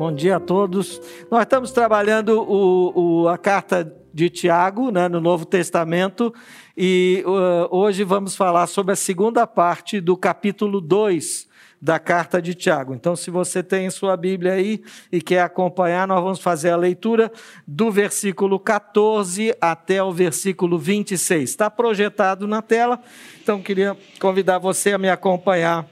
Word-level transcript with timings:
Bom 0.00 0.10
dia 0.10 0.36
a 0.36 0.40
todos. 0.40 0.98
Nós 1.30 1.42
estamos 1.42 1.72
trabalhando 1.72 2.40
o, 2.40 3.24
o, 3.24 3.28
a 3.28 3.36
carta 3.36 3.94
de 4.14 4.30
Tiago, 4.30 4.90
né, 4.90 5.08
no 5.10 5.20
Novo 5.20 5.44
Testamento, 5.44 6.32
e 6.74 7.22
uh, 7.26 7.68
hoje 7.70 8.02
vamos 8.02 8.34
falar 8.34 8.66
sobre 8.66 8.94
a 8.94 8.96
segunda 8.96 9.46
parte 9.46 10.00
do 10.00 10.16
capítulo 10.16 10.80
2 10.80 11.46
da 11.82 11.98
carta 11.98 12.40
de 12.40 12.54
Tiago. 12.54 12.94
Então, 12.94 13.14
se 13.14 13.30
você 13.30 13.62
tem 13.62 13.90
sua 13.90 14.16
Bíblia 14.16 14.54
aí 14.54 14.82
e 15.12 15.20
quer 15.20 15.42
acompanhar, 15.42 16.08
nós 16.08 16.22
vamos 16.22 16.40
fazer 16.40 16.70
a 16.70 16.76
leitura 16.76 17.30
do 17.66 17.90
versículo 17.90 18.58
14 18.58 19.54
até 19.60 20.02
o 20.02 20.10
versículo 20.10 20.78
26. 20.78 21.50
Está 21.50 21.68
projetado 21.68 22.46
na 22.46 22.62
tela, 22.62 22.98
então 23.42 23.60
queria 23.60 23.94
convidar 24.18 24.56
você 24.56 24.94
a 24.94 24.98
me 24.98 25.10
acompanhar 25.10 25.86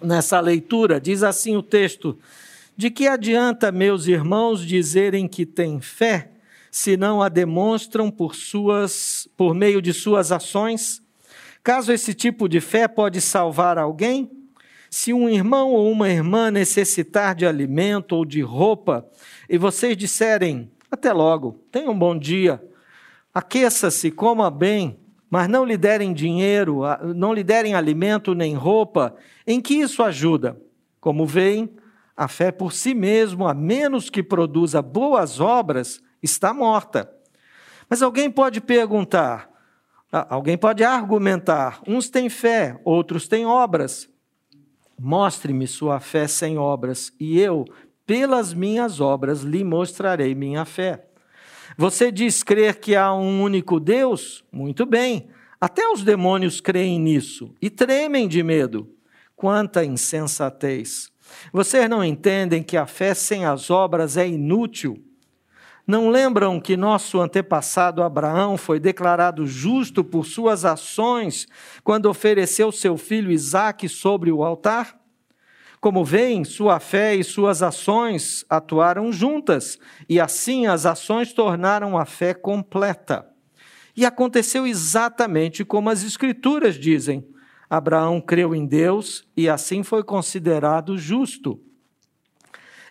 nessa 0.00 0.38
leitura. 0.38 1.00
Diz 1.00 1.24
assim 1.24 1.56
o 1.56 1.62
texto: 1.64 2.16
De 2.76 2.90
que 2.90 3.06
adianta, 3.06 3.70
meus 3.70 4.08
irmãos, 4.08 4.66
dizerem 4.66 5.28
que 5.28 5.46
têm 5.46 5.80
fé, 5.80 6.32
se 6.72 6.96
não 6.96 7.22
a 7.22 7.28
demonstram 7.28 8.10
por 8.10 8.34
suas 8.34 9.28
por 9.36 9.54
meio 9.54 9.80
de 9.80 9.92
suas 9.92 10.32
ações? 10.32 11.00
Caso 11.62 11.92
esse 11.92 12.12
tipo 12.12 12.48
de 12.48 12.60
fé 12.60 12.88
pode 12.88 13.20
salvar 13.20 13.78
alguém, 13.78 14.28
se 14.90 15.12
um 15.12 15.28
irmão 15.28 15.70
ou 15.70 15.88
uma 15.90 16.08
irmã 16.08 16.50
necessitar 16.50 17.36
de 17.36 17.46
alimento 17.46 18.16
ou 18.16 18.24
de 18.24 18.40
roupa, 18.42 19.08
e 19.48 19.56
vocês 19.56 19.96
disserem, 19.96 20.68
até 20.90 21.12
logo, 21.12 21.60
tenha 21.70 21.88
um 21.88 21.98
bom 21.98 22.18
dia, 22.18 22.60
aqueça-se, 23.32 24.10
coma 24.10 24.50
bem, 24.50 24.98
mas 25.30 25.48
não 25.48 25.64
lhe 25.64 25.76
derem 25.76 26.12
dinheiro, 26.12 26.80
não 27.14 27.32
lhe 27.32 27.44
derem 27.44 27.74
alimento 27.74 28.34
nem 28.34 28.54
roupa, 28.54 29.14
em 29.46 29.60
que 29.60 29.74
isso 29.74 30.02
ajuda? 30.02 30.60
Como 31.00 31.24
veem, 31.24 31.70
a 32.16 32.28
fé 32.28 32.52
por 32.52 32.72
si 32.72 32.94
mesmo, 32.94 33.46
a 33.46 33.54
menos 33.54 34.08
que 34.08 34.22
produza 34.22 34.80
boas 34.80 35.40
obras, 35.40 36.00
está 36.22 36.54
morta. 36.54 37.10
Mas 37.88 38.02
alguém 38.02 38.30
pode 38.30 38.60
perguntar, 38.60 39.50
alguém 40.28 40.56
pode 40.56 40.84
argumentar: 40.84 41.82
uns 41.86 42.08
têm 42.08 42.28
fé, 42.28 42.80
outros 42.84 43.28
têm 43.28 43.46
obras. 43.46 44.08
Mostre-me 44.98 45.66
sua 45.66 45.98
fé 45.98 46.28
sem 46.28 46.56
obras, 46.56 47.12
e 47.18 47.40
eu, 47.40 47.64
pelas 48.06 48.54
minhas 48.54 49.00
obras, 49.00 49.42
lhe 49.42 49.64
mostrarei 49.64 50.34
minha 50.34 50.64
fé. 50.64 51.06
Você 51.76 52.12
diz 52.12 52.44
crer 52.44 52.78
que 52.78 52.94
há 52.94 53.12
um 53.12 53.42
único 53.42 53.80
Deus? 53.80 54.44
Muito 54.52 54.86
bem. 54.86 55.28
Até 55.60 55.88
os 55.88 56.04
demônios 56.04 56.60
creem 56.60 57.00
nisso 57.00 57.52
e 57.60 57.68
tremem 57.68 58.28
de 58.28 58.42
medo. 58.42 58.94
Quanta 59.34 59.84
insensatez! 59.84 61.13
Vocês 61.52 61.88
não 61.88 62.04
entendem 62.04 62.62
que 62.62 62.76
a 62.76 62.86
fé 62.86 63.14
sem 63.14 63.44
as 63.44 63.70
obras 63.70 64.16
é 64.16 64.26
inútil? 64.26 65.02
Não 65.86 66.08
lembram 66.08 66.58
que 66.58 66.78
nosso 66.78 67.20
antepassado 67.20 68.02
Abraão 68.02 68.56
foi 68.56 68.80
declarado 68.80 69.46
justo 69.46 70.02
por 70.02 70.24
suas 70.24 70.64
ações 70.64 71.46
quando 71.82 72.06
ofereceu 72.06 72.72
seu 72.72 72.96
filho 72.96 73.30
Isaque 73.30 73.86
sobre 73.88 74.32
o 74.32 74.42
altar? 74.42 74.98
Como 75.84 76.02
veem, 76.02 76.44
sua 76.44 76.80
fé 76.80 77.14
e 77.14 77.22
suas 77.22 77.62
ações 77.62 78.46
atuaram 78.48 79.12
juntas, 79.12 79.78
e 80.08 80.18
assim 80.18 80.66
as 80.66 80.86
ações 80.86 81.34
tornaram 81.34 81.98
a 81.98 82.06
fé 82.06 82.32
completa. 82.32 83.28
E 83.94 84.06
aconteceu 84.06 84.66
exatamente 84.66 85.62
como 85.62 85.90
as 85.90 86.02
Escrituras 86.02 86.76
dizem: 86.76 87.28
Abraão 87.76 88.20
creu 88.20 88.54
em 88.54 88.64
Deus 88.64 89.24
e 89.36 89.48
assim 89.48 89.82
foi 89.82 90.04
considerado 90.04 90.96
justo. 90.96 91.60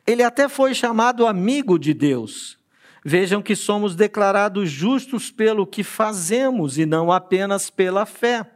Ele 0.05 0.21
até 0.21 0.49
foi 0.49 0.73
chamado 0.73 1.25
amigo 1.25 1.79
de 1.79 1.93
Deus. 1.93 2.59
Vejam 3.05 3.41
que 3.41 3.55
somos 3.55 3.95
declarados 3.95 4.69
justos 4.69 5.31
pelo 5.31 5.65
que 5.65 5.83
fazemos 5.83 6.77
e 6.77 6.85
não 6.85 7.11
apenas 7.11 7.69
pela 7.69 8.05
fé. 8.05 8.49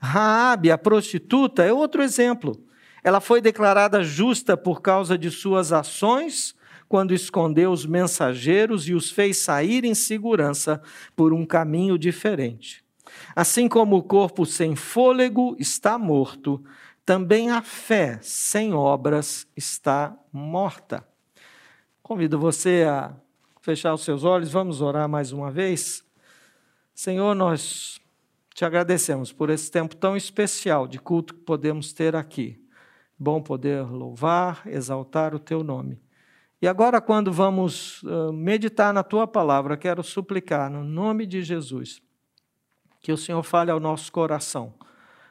Raabe, 0.00 0.70
a 0.70 0.76
prostituta, 0.76 1.62
é 1.62 1.72
outro 1.72 2.02
exemplo. 2.02 2.62
Ela 3.02 3.20
foi 3.20 3.40
declarada 3.40 4.04
justa 4.04 4.56
por 4.56 4.82
causa 4.82 5.16
de 5.16 5.30
suas 5.30 5.72
ações, 5.72 6.54
quando 6.88 7.14
escondeu 7.14 7.72
os 7.72 7.86
mensageiros 7.86 8.88
e 8.88 8.94
os 8.94 9.10
fez 9.10 9.38
sair 9.38 9.84
em 9.84 9.94
segurança 9.94 10.82
por 11.14 11.32
um 11.32 11.46
caminho 11.46 11.98
diferente. 11.98 12.85
Assim 13.34 13.68
como 13.68 13.96
o 13.96 14.02
corpo 14.02 14.44
sem 14.44 14.74
fôlego 14.74 15.56
está 15.58 15.98
morto, 15.98 16.64
também 17.04 17.50
a 17.50 17.62
fé 17.62 18.18
sem 18.22 18.74
obras 18.74 19.46
está 19.56 20.16
morta. 20.32 21.06
Convido 22.02 22.38
você 22.38 22.84
a 22.88 23.14
fechar 23.60 23.94
os 23.94 24.04
seus 24.04 24.24
olhos, 24.24 24.50
vamos 24.50 24.80
orar 24.80 25.08
mais 25.08 25.32
uma 25.32 25.50
vez. 25.50 26.04
Senhor, 26.94 27.34
nós 27.34 28.00
te 28.54 28.64
agradecemos 28.64 29.32
por 29.32 29.50
esse 29.50 29.70
tempo 29.70 29.94
tão 29.94 30.16
especial 30.16 30.88
de 30.88 30.98
culto 30.98 31.34
que 31.34 31.40
podemos 31.40 31.92
ter 31.92 32.16
aqui. 32.16 32.58
Bom 33.18 33.42
poder 33.42 33.82
louvar, 33.82 34.62
exaltar 34.66 35.34
o 35.34 35.38
teu 35.38 35.62
nome. 35.62 36.00
E 36.60 36.66
agora, 36.66 37.00
quando 37.00 37.30
vamos 37.32 38.02
uh, 38.02 38.32
meditar 38.32 38.94
na 38.94 39.02
tua 39.02 39.26
palavra, 39.26 39.76
quero 39.76 40.02
suplicar, 40.02 40.70
no 40.70 40.82
nome 40.82 41.26
de 41.26 41.42
Jesus, 41.42 42.00
que 43.06 43.12
o 43.12 43.16
Senhor 43.16 43.44
fale 43.44 43.70
ao 43.70 43.78
nosso 43.78 44.10
coração. 44.10 44.74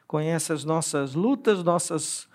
Conhece 0.06 0.50
as 0.50 0.64
nossas 0.64 1.14
lutas, 1.14 1.62
nossas 1.62 2.26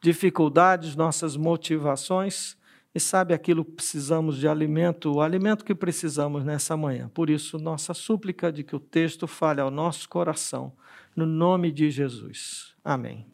dificuldades, 0.00 0.94
nossas 0.94 1.36
motivações 1.36 2.56
e 2.94 3.00
sabe 3.00 3.34
aquilo 3.34 3.64
que 3.64 3.72
precisamos 3.72 4.36
de 4.36 4.46
alimento, 4.46 5.12
o 5.12 5.20
alimento 5.20 5.64
que 5.64 5.74
precisamos 5.74 6.44
nessa 6.44 6.76
manhã. 6.76 7.10
Por 7.12 7.28
isso, 7.28 7.58
nossa 7.58 7.92
súplica 7.92 8.52
de 8.52 8.62
que 8.62 8.76
o 8.76 8.78
texto 8.78 9.26
fale 9.26 9.60
ao 9.60 9.68
nosso 9.68 10.08
coração, 10.08 10.72
no 11.16 11.26
nome 11.26 11.72
de 11.72 11.90
Jesus. 11.90 12.72
Amém. 12.84 13.26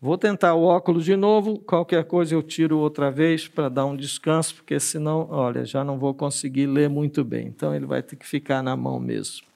Vou 0.00 0.16
tentar 0.16 0.54
o 0.54 0.62
óculos 0.62 1.04
de 1.04 1.16
novo, 1.16 1.58
qualquer 1.58 2.04
coisa 2.04 2.36
eu 2.36 2.44
tiro 2.44 2.78
outra 2.78 3.10
vez 3.10 3.48
para 3.48 3.68
dar 3.68 3.86
um 3.86 3.96
descanso, 3.96 4.54
porque 4.54 4.78
senão, 4.78 5.26
olha, 5.30 5.64
já 5.64 5.82
não 5.82 5.98
vou 5.98 6.14
conseguir 6.14 6.68
ler 6.68 6.88
muito 6.88 7.24
bem. 7.24 7.48
Então 7.48 7.74
ele 7.74 7.86
vai 7.86 8.04
ter 8.04 8.14
que 8.14 8.24
ficar 8.24 8.62
na 8.62 8.76
mão 8.76 9.00
mesmo. 9.00 9.48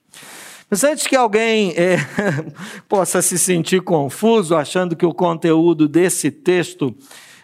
Mas 0.72 0.84
antes 0.84 1.06
que 1.06 1.14
alguém 1.14 1.74
é, 1.76 1.98
possa 2.88 3.20
se 3.20 3.38
sentir 3.38 3.82
confuso, 3.82 4.56
achando 4.56 4.96
que 4.96 5.04
o 5.04 5.12
conteúdo 5.12 5.86
desse 5.86 6.30
texto 6.30 6.96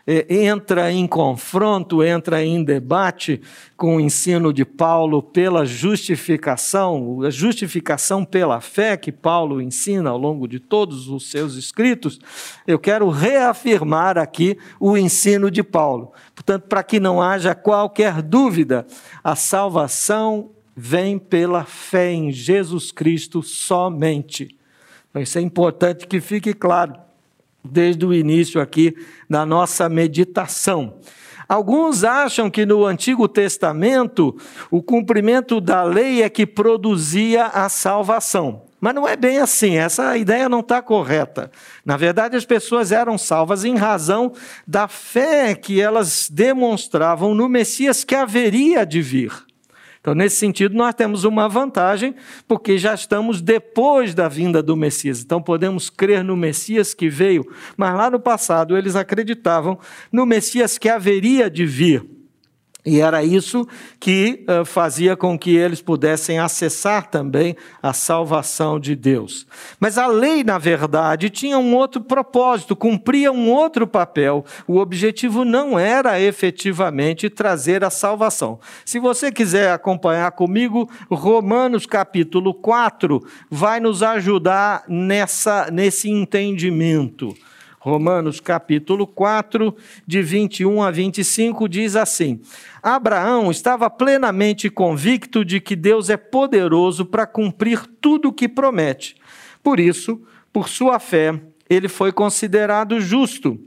é, 0.06 0.24
entra 0.46 0.90
em 0.90 1.06
confronto, 1.06 2.02
entra 2.02 2.42
em 2.42 2.64
debate 2.64 3.38
com 3.76 3.96
o 3.96 4.00
ensino 4.00 4.50
de 4.50 4.64
Paulo 4.64 5.22
pela 5.22 5.66
justificação, 5.66 7.20
a 7.22 7.28
justificação 7.28 8.24
pela 8.24 8.62
fé 8.62 8.96
que 8.96 9.12
Paulo 9.12 9.60
ensina 9.60 10.08
ao 10.08 10.16
longo 10.16 10.48
de 10.48 10.58
todos 10.58 11.10
os 11.10 11.30
seus 11.30 11.54
escritos, 11.56 12.18
eu 12.66 12.78
quero 12.78 13.10
reafirmar 13.10 14.16
aqui 14.16 14.56
o 14.80 14.96
ensino 14.96 15.50
de 15.50 15.62
Paulo. 15.62 16.12
Portanto, 16.34 16.62
para 16.62 16.82
que 16.82 16.98
não 16.98 17.20
haja 17.20 17.54
qualquer 17.54 18.22
dúvida, 18.22 18.86
a 19.22 19.36
salvação 19.36 20.52
vem 20.80 21.18
pela 21.18 21.64
fé 21.64 22.12
em 22.12 22.30
Jesus 22.30 22.92
Cristo 22.92 23.42
somente. 23.42 24.56
Então, 25.10 25.20
isso 25.20 25.36
é 25.36 25.40
importante 25.40 26.06
que 26.06 26.20
fique 26.20 26.54
claro 26.54 26.94
desde 27.64 28.06
o 28.06 28.14
início 28.14 28.60
aqui 28.60 28.94
da 29.28 29.44
nossa 29.44 29.88
meditação. 29.88 30.94
Alguns 31.48 32.04
acham 32.04 32.48
que 32.48 32.64
no 32.64 32.86
Antigo 32.86 33.26
Testamento 33.26 34.36
o 34.70 34.80
cumprimento 34.80 35.60
da 35.60 35.82
lei 35.82 36.22
é 36.22 36.28
que 36.28 36.46
produzia 36.46 37.46
a 37.46 37.68
salvação. 37.68 38.62
Mas 38.80 38.94
não 38.94 39.08
é 39.08 39.16
bem 39.16 39.38
assim, 39.38 39.76
essa 39.76 40.16
ideia 40.16 40.48
não 40.48 40.60
está 40.60 40.80
correta. 40.80 41.50
Na 41.84 41.96
verdade, 41.96 42.36
as 42.36 42.44
pessoas 42.44 42.92
eram 42.92 43.18
salvas 43.18 43.64
em 43.64 43.74
razão 43.74 44.32
da 44.64 44.86
fé 44.86 45.56
que 45.56 45.80
elas 45.80 46.30
demonstravam 46.30 47.34
no 47.34 47.48
Messias 47.48 48.04
que 48.04 48.14
haveria 48.14 48.86
de 48.86 49.02
vir. 49.02 49.47
Então, 50.00 50.14
nesse 50.14 50.36
sentido, 50.36 50.74
nós 50.74 50.94
temos 50.94 51.24
uma 51.24 51.48
vantagem, 51.48 52.14
porque 52.46 52.78
já 52.78 52.94
estamos 52.94 53.40
depois 53.40 54.14
da 54.14 54.28
vinda 54.28 54.62
do 54.62 54.76
Messias. 54.76 55.22
Então, 55.22 55.42
podemos 55.42 55.90
crer 55.90 56.22
no 56.22 56.36
Messias 56.36 56.94
que 56.94 57.08
veio, 57.08 57.44
mas 57.76 57.94
lá 57.94 58.10
no 58.10 58.20
passado 58.20 58.76
eles 58.76 58.96
acreditavam 58.96 59.78
no 60.10 60.24
Messias 60.24 60.78
que 60.78 60.88
haveria 60.88 61.50
de 61.50 61.66
vir. 61.66 62.17
E 62.88 63.02
era 63.02 63.22
isso 63.22 63.68
que 64.00 64.46
uh, 64.48 64.64
fazia 64.64 65.14
com 65.14 65.38
que 65.38 65.54
eles 65.54 65.82
pudessem 65.82 66.38
acessar 66.38 67.10
também 67.10 67.54
a 67.82 67.92
salvação 67.92 68.80
de 68.80 68.96
Deus. 68.96 69.46
Mas 69.78 69.98
a 69.98 70.06
lei, 70.06 70.42
na 70.42 70.56
verdade, 70.56 71.28
tinha 71.28 71.58
um 71.58 71.76
outro 71.76 72.00
propósito, 72.00 72.74
cumpria 72.74 73.30
um 73.30 73.50
outro 73.50 73.86
papel. 73.86 74.42
O 74.66 74.78
objetivo 74.78 75.44
não 75.44 75.78
era 75.78 76.18
efetivamente 76.18 77.28
trazer 77.28 77.84
a 77.84 77.90
salvação. 77.90 78.58
Se 78.86 78.98
você 78.98 79.30
quiser 79.30 79.70
acompanhar 79.70 80.32
comigo, 80.32 80.88
Romanos 81.10 81.84
capítulo 81.84 82.54
4 82.54 83.22
vai 83.50 83.80
nos 83.80 84.02
ajudar 84.02 84.84
nessa, 84.88 85.70
nesse 85.70 86.08
entendimento. 86.08 87.34
Romanos 87.80 88.40
capítulo 88.40 89.06
4, 89.06 89.74
de 90.06 90.20
21 90.20 90.82
a 90.82 90.90
25, 90.90 91.68
diz 91.68 91.94
assim: 91.94 92.40
Abraão 92.82 93.50
estava 93.50 93.88
plenamente 93.88 94.68
convicto 94.68 95.44
de 95.44 95.60
que 95.60 95.76
Deus 95.76 96.10
é 96.10 96.16
poderoso 96.16 97.04
para 97.04 97.26
cumprir 97.26 97.86
tudo 98.00 98.28
o 98.28 98.32
que 98.32 98.48
promete. 98.48 99.16
Por 99.62 99.78
isso, 99.78 100.20
por 100.52 100.68
sua 100.68 100.98
fé, 100.98 101.40
ele 101.70 101.88
foi 101.88 102.12
considerado 102.12 103.00
justo. 103.00 103.58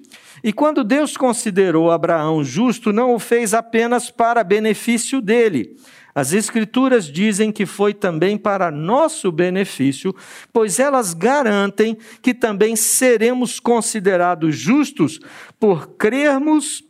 E 0.44 0.52
quando 0.52 0.84
Deus 0.84 1.16
considerou 1.16 1.92
Abraão 1.92 2.44
justo, 2.44 2.92
não 2.92 3.14
o 3.14 3.20
fez 3.20 3.54
apenas 3.54 4.10
para 4.10 4.44
benefício 4.44 5.22
dele. 5.22 5.78
As 6.14 6.34
Escrituras 6.34 7.06
dizem 7.06 7.52
que 7.52 7.66
foi 7.66 7.94
também 7.94 8.38
para 8.38 8.70
nosso 8.70 9.32
benefício, 9.32 10.14
pois 10.52 10.80
elas 10.80 11.14
garantem 11.14 11.98
que 12.22 12.34
também 12.34 12.76
seremos 12.76 13.60
considerados 13.60 14.56
justos 14.56 15.20
por 15.60 15.96
crermos 15.96 16.84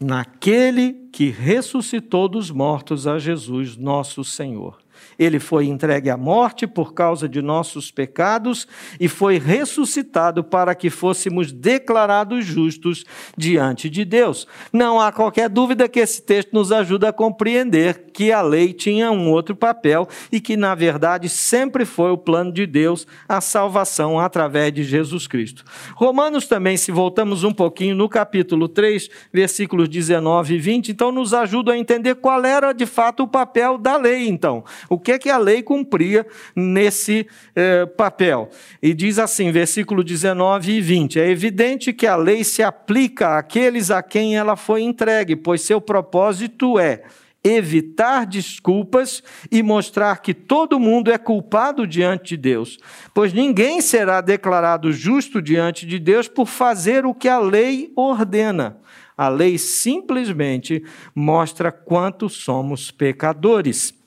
naquele 0.00 1.08
que 1.12 1.28
ressuscitou 1.28 2.28
dos 2.28 2.50
mortos 2.50 3.06
a 3.06 3.18
Jesus, 3.18 3.76
nosso 3.76 4.24
Senhor. 4.24 4.78
Ele 5.18 5.38
foi 5.38 5.66
entregue 5.66 6.10
à 6.10 6.16
morte 6.16 6.66
por 6.66 6.94
causa 6.94 7.28
de 7.28 7.42
nossos 7.42 7.90
pecados 7.90 8.66
e 8.98 9.08
foi 9.08 9.38
ressuscitado 9.38 10.44
para 10.44 10.74
que 10.74 10.90
fôssemos 10.90 11.52
declarados 11.52 12.44
justos 12.44 13.04
diante 13.36 13.88
de 13.90 14.04
Deus. 14.04 14.46
Não 14.72 15.00
há 15.00 15.12
qualquer 15.12 15.48
dúvida 15.48 15.88
que 15.88 16.00
esse 16.00 16.22
texto 16.22 16.52
nos 16.52 16.72
ajuda 16.72 17.08
a 17.08 17.12
compreender 17.12 18.10
que 18.12 18.32
a 18.32 18.42
lei 18.42 18.72
tinha 18.72 19.10
um 19.10 19.30
outro 19.30 19.54
papel 19.54 20.08
e 20.30 20.40
que, 20.40 20.56
na 20.56 20.74
verdade, 20.74 21.28
sempre 21.28 21.84
foi 21.84 22.10
o 22.10 22.18
plano 22.18 22.52
de 22.52 22.66
Deus 22.66 23.06
a 23.28 23.40
salvação 23.40 24.18
através 24.18 24.72
de 24.72 24.82
Jesus 24.82 25.26
Cristo. 25.26 25.64
Romanos 25.94 26.46
também, 26.46 26.76
se 26.76 26.90
voltamos 26.90 27.44
um 27.44 27.52
pouquinho 27.52 27.94
no 27.94 28.08
capítulo 28.08 28.68
3, 28.68 29.08
versículos 29.32 29.88
19 29.88 30.54
e 30.54 30.58
20, 30.58 30.92
então 30.92 31.12
nos 31.12 31.32
ajuda 31.34 31.72
a 31.72 31.78
entender 31.78 32.16
qual 32.16 32.44
era 32.44 32.72
de 32.72 32.86
fato 32.86 33.22
o 33.22 33.28
papel 33.28 33.78
da 33.78 33.96
lei, 33.96 34.28
então. 34.28 34.64
O 34.88 34.98
que 34.98 35.12
é 35.12 35.18
que 35.18 35.30
a 35.30 35.38
lei 35.38 35.62
cumpria 35.62 36.26
nesse 36.54 37.26
eh, 37.54 37.86
papel? 37.86 38.48
E 38.82 38.94
diz 38.94 39.18
assim, 39.18 39.50
versículo 39.50 40.02
19 40.02 40.72
e 40.72 40.80
20: 40.80 41.20
É 41.20 41.28
evidente 41.28 41.92
que 41.92 42.06
a 42.06 42.16
lei 42.16 42.42
se 42.42 42.62
aplica 42.62 43.38
àqueles 43.38 43.90
a 43.90 44.02
quem 44.02 44.36
ela 44.36 44.56
foi 44.56 44.82
entregue, 44.82 45.36
pois 45.36 45.62
seu 45.62 45.80
propósito 45.80 46.78
é 46.78 47.02
evitar 47.42 48.26
desculpas 48.26 49.22
e 49.50 49.62
mostrar 49.62 50.20
que 50.20 50.34
todo 50.34 50.80
mundo 50.80 51.10
é 51.10 51.18
culpado 51.18 51.86
diante 51.86 52.30
de 52.30 52.36
Deus, 52.36 52.78
pois 53.14 53.32
ninguém 53.32 53.80
será 53.80 54.20
declarado 54.20 54.92
justo 54.92 55.40
diante 55.40 55.86
de 55.86 55.98
Deus 55.98 56.28
por 56.28 56.46
fazer 56.46 57.06
o 57.06 57.14
que 57.14 57.28
a 57.28 57.38
lei 57.38 57.92
ordena. 57.96 58.78
A 59.16 59.28
lei 59.28 59.58
simplesmente 59.58 60.82
mostra 61.14 61.72
quanto 61.72 62.28
somos 62.28 62.90
pecadores. 62.90 63.97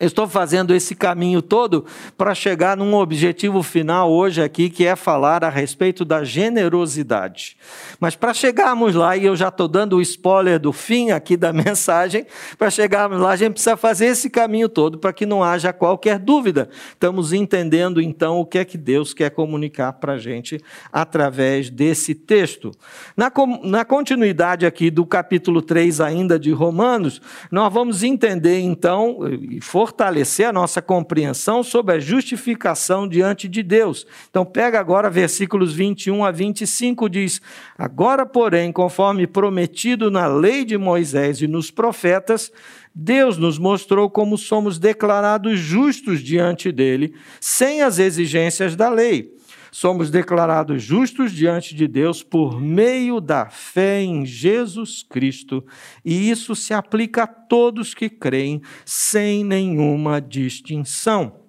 Estou 0.00 0.26
fazendo 0.26 0.74
esse 0.74 0.92
caminho 0.92 1.40
todo 1.40 1.86
para 2.18 2.34
chegar 2.34 2.76
num 2.76 2.94
objetivo 2.94 3.62
final 3.62 4.10
hoje 4.10 4.42
aqui, 4.42 4.68
que 4.68 4.84
é 4.84 4.96
falar 4.96 5.44
a 5.44 5.48
respeito 5.48 6.04
da 6.04 6.24
generosidade. 6.24 7.56
Mas 8.00 8.16
para 8.16 8.34
chegarmos 8.34 8.96
lá, 8.96 9.16
e 9.16 9.24
eu 9.24 9.36
já 9.36 9.48
estou 9.48 9.68
dando 9.68 9.96
o 9.96 10.02
spoiler 10.02 10.58
do 10.58 10.72
fim 10.72 11.12
aqui 11.12 11.36
da 11.36 11.52
mensagem, 11.54 12.26
para 12.58 12.70
chegarmos 12.70 13.20
lá, 13.20 13.30
a 13.30 13.36
gente 13.36 13.52
precisa 13.52 13.76
fazer 13.76 14.06
esse 14.06 14.28
caminho 14.28 14.68
todo 14.68 14.98
para 14.98 15.12
que 15.12 15.24
não 15.24 15.44
haja 15.44 15.72
qualquer 15.72 16.18
dúvida. 16.18 16.68
Estamos 16.92 17.32
entendendo 17.32 18.00
então 18.00 18.40
o 18.40 18.44
que 18.44 18.58
é 18.58 18.64
que 18.64 18.76
Deus 18.76 19.14
quer 19.14 19.30
comunicar 19.30 19.92
para 19.92 20.14
a 20.14 20.18
gente 20.18 20.60
através 20.92 21.70
desse 21.70 22.16
texto. 22.16 22.72
Na, 23.16 23.30
na 23.62 23.84
continuidade 23.84 24.66
aqui 24.66 24.90
do 24.90 25.06
capítulo 25.06 25.62
3, 25.62 26.00
ainda 26.00 26.36
de 26.36 26.50
Romanos, 26.50 27.22
nós 27.48 27.72
vamos 27.72 28.02
entender 28.02 28.58
então, 28.58 29.18
e 29.40 29.60
for 29.60 29.84
fortalecer 29.94 30.48
a 30.48 30.52
nossa 30.52 30.82
compreensão 30.82 31.62
sobre 31.62 31.94
a 31.94 31.98
justificação 32.00 33.06
diante 33.06 33.48
de 33.48 33.62
Deus. 33.62 34.04
Então, 34.28 34.44
pega 34.44 34.80
agora 34.80 35.08
versículos 35.08 35.72
21 35.72 36.24
a 36.24 36.32
25, 36.32 37.08
diz: 37.08 37.40
Agora, 37.78 38.26
porém, 38.26 38.72
conforme 38.72 39.24
prometido 39.24 40.10
na 40.10 40.26
lei 40.26 40.64
de 40.64 40.76
Moisés 40.76 41.40
e 41.40 41.46
nos 41.46 41.70
profetas, 41.70 42.50
Deus 42.92 43.38
nos 43.38 43.56
mostrou 43.56 44.10
como 44.10 44.36
somos 44.36 44.80
declarados 44.80 45.60
justos 45.60 46.20
diante 46.20 46.72
dele, 46.72 47.14
sem 47.40 47.82
as 47.82 48.00
exigências 48.00 48.74
da 48.74 48.88
lei 48.88 49.32
somos 49.74 50.08
declarados 50.08 50.84
justos 50.84 51.32
diante 51.32 51.74
de 51.74 51.88
Deus 51.88 52.22
por 52.22 52.60
meio 52.60 53.20
da 53.20 53.50
fé 53.50 54.00
em 54.02 54.24
Jesus 54.24 55.02
Cristo, 55.02 55.66
e 56.04 56.30
isso 56.30 56.54
se 56.54 56.72
aplica 56.72 57.24
a 57.24 57.26
todos 57.26 57.92
que 57.92 58.08
creem, 58.08 58.62
sem 58.84 59.42
nenhuma 59.42 60.20
distinção 60.20 61.43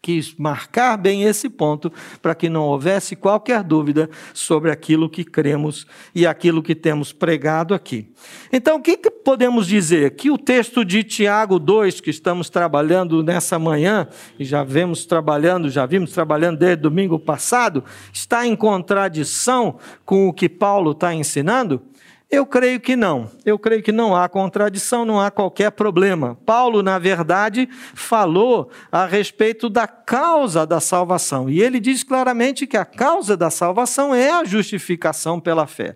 quis 0.00 0.34
marcar 0.36 0.96
bem 0.96 1.24
esse 1.24 1.48
ponto 1.48 1.92
para 2.22 2.34
que 2.34 2.48
não 2.48 2.62
houvesse 2.62 3.16
qualquer 3.16 3.62
dúvida 3.64 4.08
sobre 4.32 4.70
aquilo 4.70 5.10
que 5.10 5.24
cremos 5.24 5.86
e 6.14 6.26
aquilo 6.26 6.62
que 6.62 6.74
temos 6.74 7.12
pregado 7.12 7.74
aqui. 7.74 8.12
Então, 8.52 8.76
o 8.76 8.82
que, 8.82 8.96
que 8.96 9.10
podemos 9.10 9.66
dizer? 9.66 10.14
Que 10.14 10.30
o 10.30 10.38
texto 10.38 10.84
de 10.84 11.02
Tiago 11.02 11.58
2, 11.58 12.00
que 12.00 12.10
estamos 12.10 12.48
trabalhando 12.48 13.22
nessa 13.22 13.58
manhã, 13.58 14.08
e 14.38 14.44
já 14.44 14.62
vemos 14.62 15.04
trabalhando, 15.04 15.68
já 15.68 15.84
vimos 15.84 16.12
trabalhando 16.12 16.58
desde 16.58 16.82
domingo 16.82 17.18
passado, 17.18 17.84
está 18.12 18.46
em 18.46 18.54
contradição 18.54 19.78
com 20.04 20.28
o 20.28 20.32
que 20.32 20.48
Paulo 20.48 20.92
está 20.92 21.12
ensinando? 21.12 21.82
Eu 22.30 22.44
creio 22.44 22.78
que 22.78 22.94
não. 22.94 23.30
Eu 23.42 23.58
creio 23.58 23.82
que 23.82 23.90
não 23.90 24.14
há 24.14 24.28
contradição, 24.28 25.04
não 25.04 25.18
há 25.18 25.30
qualquer 25.30 25.70
problema. 25.70 26.38
Paulo, 26.44 26.82
na 26.82 26.98
verdade, 26.98 27.66
falou 27.94 28.70
a 28.92 29.06
respeito 29.06 29.70
da 29.70 29.86
causa 29.86 30.66
da 30.66 30.78
salvação. 30.78 31.48
E 31.48 31.62
ele 31.62 31.80
diz 31.80 32.04
claramente 32.04 32.66
que 32.66 32.76
a 32.76 32.84
causa 32.84 33.34
da 33.34 33.48
salvação 33.48 34.14
é 34.14 34.30
a 34.30 34.44
justificação 34.44 35.40
pela 35.40 35.66
fé. 35.66 35.94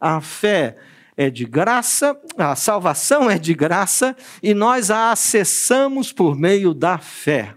A 0.00 0.20
fé 0.20 0.76
é 1.16 1.28
de 1.28 1.44
graça, 1.44 2.16
a 2.38 2.54
salvação 2.54 3.28
é 3.28 3.36
de 3.36 3.52
graça 3.52 4.16
e 4.40 4.54
nós 4.54 4.88
a 4.88 5.10
acessamos 5.10 6.12
por 6.12 6.36
meio 6.36 6.72
da 6.72 6.96
fé. 6.96 7.56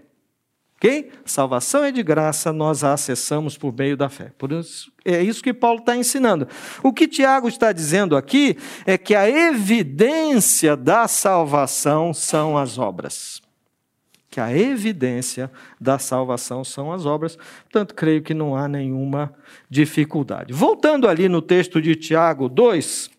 Ok? 0.76 1.10
Salvação 1.24 1.82
é 1.82 1.90
de 1.90 2.02
graça, 2.02 2.52
nós 2.52 2.84
a 2.84 2.92
acessamos 2.92 3.56
por 3.56 3.74
meio 3.74 3.96
da 3.96 4.10
fé. 4.10 4.30
Por 4.36 4.52
isso, 4.52 4.92
é 5.04 5.22
isso 5.22 5.42
que 5.42 5.54
Paulo 5.54 5.80
está 5.80 5.96
ensinando. 5.96 6.46
O 6.82 6.92
que 6.92 7.08
Tiago 7.08 7.48
está 7.48 7.72
dizendo 7.72 8.14
aqui 8.14 8.58
é 8.84 8.98
que 8.98 9.14
a 9.14 9.28
evidência 9.28 10.76
da 10.76 11.08
salvação 11.08 12.12
são 12.12 12.58
as 12.58 12.76
obras. 12.76 13.40
Que 14.28 14.38
a 14.38 14.54
evidência 14.54 15.50
da 15.80 15.98
salvação 15.98 16.62
são 16.62 16.92
as 16.92 17.06
obras. 17.06 17.38
Portanto, 17.62 17.94
creio 17.94 18.22
que 18.22 18.34
não 18.34 18.54
há 18.54 18.68
nenhuma 18.68 19.32
dificuldade. 19.70 20.52
Voltando 20.52 21.08
ali 21.08 21.26
no 21.26 21.40
texto 21.40 21.80
de 21.80 21.96
Tiago 21.96 22.50
2, 22.50 23.15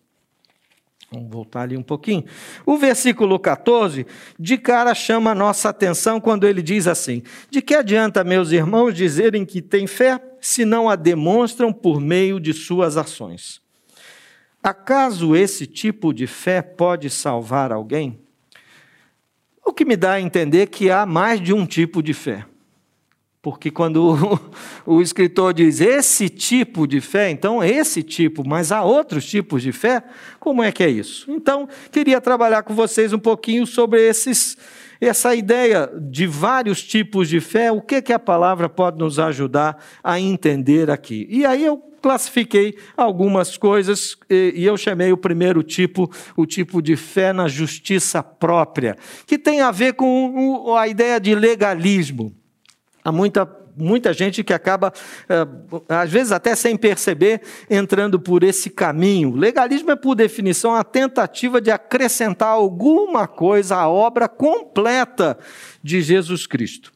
Vamos 1.10 1.30
voltar 1.30 1.62
ali 1.62 1.76
um 1.76 1.82
pouquinho. 1.82 2.24
O 2.66 2.76
versículo 2.76 3.38
14, 3.38 4.06
de 4.38 4.58
cara 4.58 4.94
chama 4.94 5.30
a 5.30 5.34
nossa 5.34 5.70
atenção 5.70 6.20
quando 6.20 6.46
ele 6.46 6.60
diz 6.60 6.86
assim: 6.86 7.22
De 7.50 7.62
que 7.62 7.74
adianta, 7.74 8.22
meus 8.22 8.52
irmãos, 8.52 8.92
dizerem 8.92 9.46
que 9.46 9.62
têm 9.62 9.86
fé, 9.86 10.20
se 10.40 10.66
não 10.66 10.88
a 10.88 10.96
demonstram 10.96 11.72
por 11.72 11.98
meio 11.98 12.38
de 12.38 12.52
suas 12.52 12.98
ações? 12.98 13.62
Acaso 14.62 15.34
esse 15.34 15.66
tipo 15.66 16.12
de 16.12 16.26
fé 16.26 16.60
pode 16.60 17.08
salvar 17.08 17.72
alguém? 17.72 18.20
O 19.64 19.72
que 19.72 19.84
me 19.84 19.96
dá 19.96 20.12
a 20.12 20.20
entender 20.20 20.66
que 20.66 20.90
há 20.90 21.06
mais 21.06 21.40
de 21.40 21.54
um 21.54 21.64
tipo 21.64 22.02
de 22.02 22.12
fé. 22.12 22.44
Porque 23.40 23.70
quando 23.70 24.40
o, 24.84 24.94
o, 24.98 25.00
escritor 25.00 25.54
diz 25.54 25.80
esse 25.80 26.28
tipo 26.28 26.86
de 26.86 27.00
fé, 27.00 27.30
então 27.30 27.62
esse 27.62 28.02
tipo, 28.02 28.46
mas 28.46 28.72
há 28.72 28.82
outros 28.82 29.24
tipos 29.24 29.62
de 29.62 29.70
fé, 29.70 30.02
como 30.40 30.62
é 30.62 30.72
que 30.72 30.82
é 30.82 30.88
isso? 30.88 31.30
Então, 31.30 31.68
queria 31.92 32.20
trabalhar 32.20 32.62
com 32.62 32.74
vocês 32.74 33.12
um 33.12 33.18
pouquinho 33.18 33.64
sobre 33.64 34.00
esses, 34.00 34.56
essa 35.00 35.34
ideia 35.34 35.88
de 36.00 36.26
vários 36.26 36.82
tipos 36.82 37.28
de 37.28 37.40
fé, 37.40 37.70
o 37.70 37.80
que, 37.80 38.02
que 38.02 38.12
a 38.12 38.18
palavra 38.18 38.68
pode 38.68 38.98
nos 38.98 39.20
ajudar 39.20 39.82
a 40.02 40.18
entender 40.18 40.90
aqui. 40.90 41.26
E 41.30 41.46
aí 41.46 41.64
eu 41.64 41.78
classifiquei 42.02 42.76
algumas 42.96 43.56
coisas 43.56 44.16
e, 44.28 44.64
eu 44.64 44.76
chamei 44.76 45.12
o 45.12 45.16
primeiro 45.16 45.62
tipo, 45.62 46.10
o 46.36 46.44
tipo 46.44 46.82
de 46.82 46.96
fé 46.96 47.32
na 47.32 47.46
justiça 47.48 48.22
própria, 48.22 48.96
que 49.26 49.38
tem 49.38 49.60
a 49.60 49.70
ver 49.70 49.94
com 49.94 50.74
a 50.76 50.88
ideia 50.88 51.20
de 51.20 51.34
legalismo. 51.34 52.34
Há 53.08 53.12
muita, 53.12 53.50
muita 53.74 54.12
gente 54.12 54.44
que 54.44 54.52
acaba, 54.52 54.92
eh, 55.30 55.46
às 55.88 56.10
vezes 56.10 56.30
até 56.30 56.54
sem 56.54 56.76
perceber, 56.76 57.40
entrando 57.70 58.20
por 58.20 58.42
esse 58.42 58.68
caminho. 58.68 59.34
Legalismo 59.34 59.90
é, 59.90 59.96
por 59.96 60.14
definição, 60.14 60.74
a 60.74 60.84
tentativa 60.84 61.58
de 61.58 61.70
acrescentar 61.70 62.50
alguma 62.50 63.26
coisa 63.26 63.76
à 63.76 63.88
obra 63.88 64.28
completa 64.28 65.38
de 65.82 66.02
Jesus 66.02 66.46
Cristo. 66.46 66.92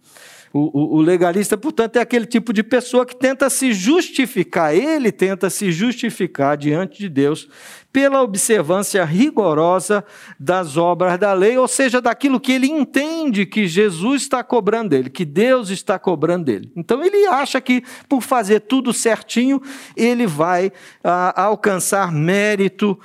O, 0.52 0.78
o, 0.78 0.97
o, 0.97 1.00
legalista, 1.00 1.56
portanto, 1.56 1.97
é 1.97 2.00
aquele 2.00 2.26
tipo 2.26 2.52
de 2.52 2.62
pessoa 2.62 3.06
que 3.06 3.16
tenta 3.16 3.49
se 3.49 3.73
justificar, 3.73 4.75
ele 4.75 5.11
tenta 5.11 5.49
se 5.49 5.73
justificar 5.73 6.59
diante 6.59 6.99
de 6.99 7.09
Deus 7.09 7.49
pela 7.92 8.23
observância 8.23 9.04
rigorosa 9.04 10.02
das 10.40 10.76
obras 10.76 11.18
da 11.18 11.32
lei, 11.35 11.59
ou 11.59 11.68
seja, 11.68 12.00
daquilo 12.00 12.40
que 12.40 12.52
ele 12.52 12.66
entende 12.66 13.44
que 13.44 13.66
Jesus 13.66 14.23
está 14.23 14.42
cobrando 14.42 14.90
dele, 14.90 15.11
que 15.11 15.25
Deus 15.26 15.68
está 15.68 15.99
cobrando 15.99 16.47
dele. 16.47 16.73
Então 16.75 17.04
ele 17.04 17.26
acha 17.26 17.61
que 17.61 17.82
por 18.09 18.23
fazer 18.23 18.61
tudo 18.61 18.92
certinho, 18.92 19.61
ele 19.94 20.26
vai 20.26 20.73
ah, 21.04 21.42
alcançar 21.44 22.11
mérito 22.11 22.99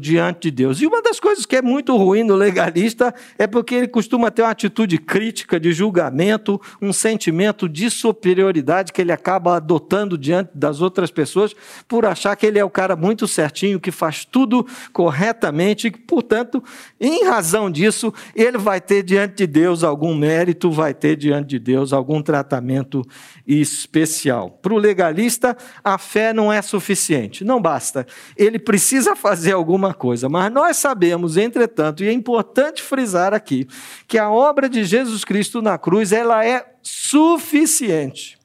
diante 0.00 0.50
de 0.50 0.50
Deus. 0.50 0.80
E 0.80 0.86
uma 0.86 1.00
das 1.00 1.20
coisas 1.20 1.46
que 1.46 1.54
é 1.54 1.62
muito 1.62 1.96
ruim 1.96 2.24
no 2.24 2.34
legalista 2.34 3.14
é 3.38 3.46
porque 3.46 3.74
ele 3.74 3.88
costuma 3.88 4.30
ter 4.30 4.42
uma 4.42 4.50
atitude 4.50 4.98
crítica, 4.98 5.60
de 5.60 5.72
julgamento, 5.72 6.60
um 6.82 6.92
sentimento 6.92 7.68
de 7.68 7.88
superioridade 7.88 8.92
que 8.92 9.00
ele 9.00 9.12
acaba 9.12 9.56
adotando 9.56 10.18
diante 10.18 10.50
das 10.54 10.80
outras 10.80 11.10
pessoas 11.10 11.54
por 11.86 12.04
achar 12.04 12.34
que 12.34 12.46
ele 12.46 12.58
é 12.58 12.64
o 12.64 12.70
cara 12.70 12.96
muito 12.96 13.28
certinho, 13.28 13.78
que 13.78 13.92
faz 13.92 14.24
tudo 14.24 14.66
corretamente, 14.92 15.86
e, 15.86 15.90
portanto, 15.90 16.62
em 17.00 17.24
razão 17.24 17.70
disso, 17.70 18.12
ele 18.34 18.58
vai 18.58 18.80
ter 18.80 19.02
diante 19.02 19.36
de 19.36 19.46
Deus 19.46 19.84
algum 19.84 20.14
mérito, 20.14 20.70
vai 20.70 20.92
ter 20.92 21.16
diante 21.16 21.50
de 21.50 21.58
Deus 21.58 21.92
algum 21.92 22.20
tratamento 22.22 23.04
especial. 23.46 24.50
Para 24.62 24.74
o 24.74 24.78
legalista, 24.78 25.56
a 25.84 25.96
fé 25.96 26.32
não 26.32 26.52
é 26.52 26.60
suficiente, 26.60 27.44
não 27.44 27.60
basta. 27.60 28.06
Ele 28.36 28.58
precisa 28.58 29.14
fazer 29.14 29.59
alguma 29.60 29.94
coisa, 29.94 30.28
mas 30.28 30.52
nós 30.52 30.76
sabemos, 30.76 31.36
entretanto, 31.36 32.02
e 32.02 32.08
é 32.08 32.12
importante 32.12 32.82
frisar 32.82 33.32
aqui, 33.32 33.68
que 34.08 34.18
a 34.18 34.30
obra 34.30 34.68
de 34.68 34.84
Jesus 34.84 35.24
Cristo 35.24 35.62
na 35.62 35.78
cruz, 35.78 36.12
ela 36.12 36.44
é 36.44 36.74
suficiente 36.82 38.40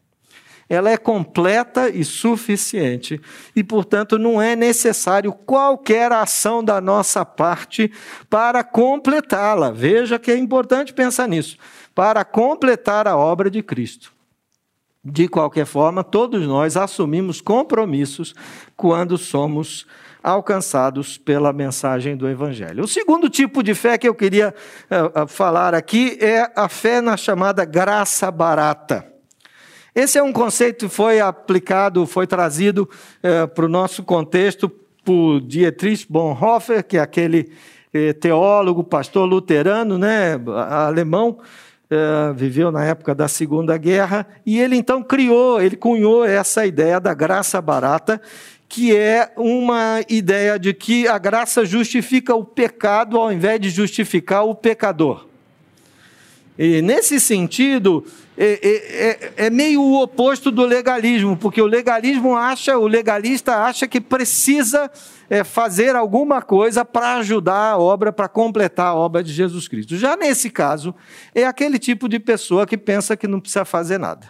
ela 0.68 0.90
é 0.90 0.98
completa 0.98 1.90
e 1.90 2.04
suficiente. 2.04 3.22
E, 3.56 3.64
portanto, 3.64 4.18
não 4.18 4.42
é 4.42 4.56
necessário 4.56 5.32
qualquer 5.32 6.12
ação 6.12 6.64
da 6.64 6.82
nossa 6.82 7.24
parte 7.24 7.92
para 8.30 8.64
completá-la. 8.64 9.72
Veja 9.72 10.18
que 10.18 10.32
é 10.32 10.38
importante 10.38 10.94
pensar 10.94 11.28
nisso. 11.28 11.58
Para 11.94 12.26
completar 12.26 13.08
a 13.08 13.16
obra 13.16 13.50
de 13.50 13.62
Cristo. 13.62 14.12
De 15.04 15.28
qualquer 15.28 15.68
forma, 15.68 16.04
todos 16.04 16.48
nós 16.48 16.76
assumimos 16.76 17.40
compromissos 17.40 18.34
quando 18.76 19.20
somos 19.20 19.86
alcançados 20.26 21.20
pela 21.20 21.54
mensagem 21.54 22.18
do 22.18 22.28
Evangelho. 22.28 22.84
O 22.84 22.88
segundo 22.88 23.30
tipo 23.30 23.62
de 23.62 23.76
fé 23.76 23.96
que 23.96 24.08
eu 24.08 24.16
queria 24.16 24.56
uh, 24.90 25.28
falar 25.28 25.76
aqui 25.76 26.18
é 26.20 26.52
a 26.56 26.68
fé 26.68 27.00
na 27.00 27.16
chamada 27.16 27.64
graça 27.64 28.32
barata. 28.32 29.06
Esse 29.94 30.18
é 30.18 30.24
um 30.24 30.34
conceito 30.34 30.90
que 30.90 30.94
foi 30.94 31.22
aplicado, 31.22 32.06
foi 32.06 32.28
trazido 32.28 32.90
eh, 33.24 33.48
para 33.48 33.64
o 33.64 33.70
nosso 33.70 34.04
contexto 34.04 34.68
por 35.06 35.40
Dietrich 35.40 36.06
Bonhoeffer, 36.10 36.84
que 36.84 36.98
é 36.98 37.00
aquele 37.00 37.50
eh, 37.94 38.12
teólogo, 38.12 38.84
pastor 38.84 39.26
luterano, 39.26 39.98
né, 39.98 40.34
alemão, 40.70 41.40
eh, 41.90 42.34
viveu 42.36 42.74
na 42.74 42.84
época 42.84 43.16
da 43.16 43.30
Segunda 43.30 43.78
Guerra, 43.78 44.28
e 44.46 44.60
ele 44.60 44.76
então 44.76 45.02
criou, 45.02 45.62
ele 45.62 45.78
cunhou 45.78 46.26
essa 46.26 46.66
ideia 46.66 47.00
da 47.00 47.14
graça 47.14 47.62
barata, 47.62 48.20
que 48.68 48.96
é 48.96 49.32
uma 49.38 50.02
ideia 50.10 50.58
de 50.58 50.74
que 50.74 51.08
a 51.08 51.18
graça 51.18 51.66
justifica 51.66 52.36
o 52.36 52.44
pecado 52.44 53.18
ao 53.18 53.32
invés 53.32 53.60
de 53.60 53.70
justificar 53.70 54.44
o 54.46 54.56
pecador. 54.56 55.28
E 56.58 56.82
nesse 56.82 57.20
sentido, 57.20 58.06
é, 58.38 58.46
é, 58.46 59.44
é, 59.44 59.46
é, 59.46 59.50
meio 59.50 59.82
o 59.82 60.02
oposto 60.02 60.50
do 60.50 60.66
legalismo, 60.66 61.36
porque 61.36 61.62
o 61.62 61.66
legalismo 61.66 62.36
acha, 62.36 62.78
o 62.78 62.88
legalista 62.88 63.58
acha 63.64 63.88
que 63.88 64.00
precisa 64.00 64.90
é, 65.30 65.44
fazer 65.44 65.98
alguma 65.98 66.42
coisa 66.42 66.86
para 66.86 67.18
ajudar 67.18 67.72
a 67.72 67.78
obra, 67.78 68.12
para 68.14 68.30
completar 68.30 68.88
a 68.88 68.96
obra 68.96 69.22
de 69.22 69.34
Jesus 69.34 69.68
Cristo. 69.68 69.98
Já 69.98 70.16
nesse 70.16 70.50
caso, 70.50 70.96
é 71.34 71.46
aquele 71.46 71.78
tipo 71.78 72.08
de 72.08 72.20
pessoa 72.20 72.66
que 72.66 72.78
pensa 72.78 73.18
que 73.18 73.28
não 73.28 73.42
precisa 73.42 73.66
fazer 73.66 73.98
nada. 73.98 74.28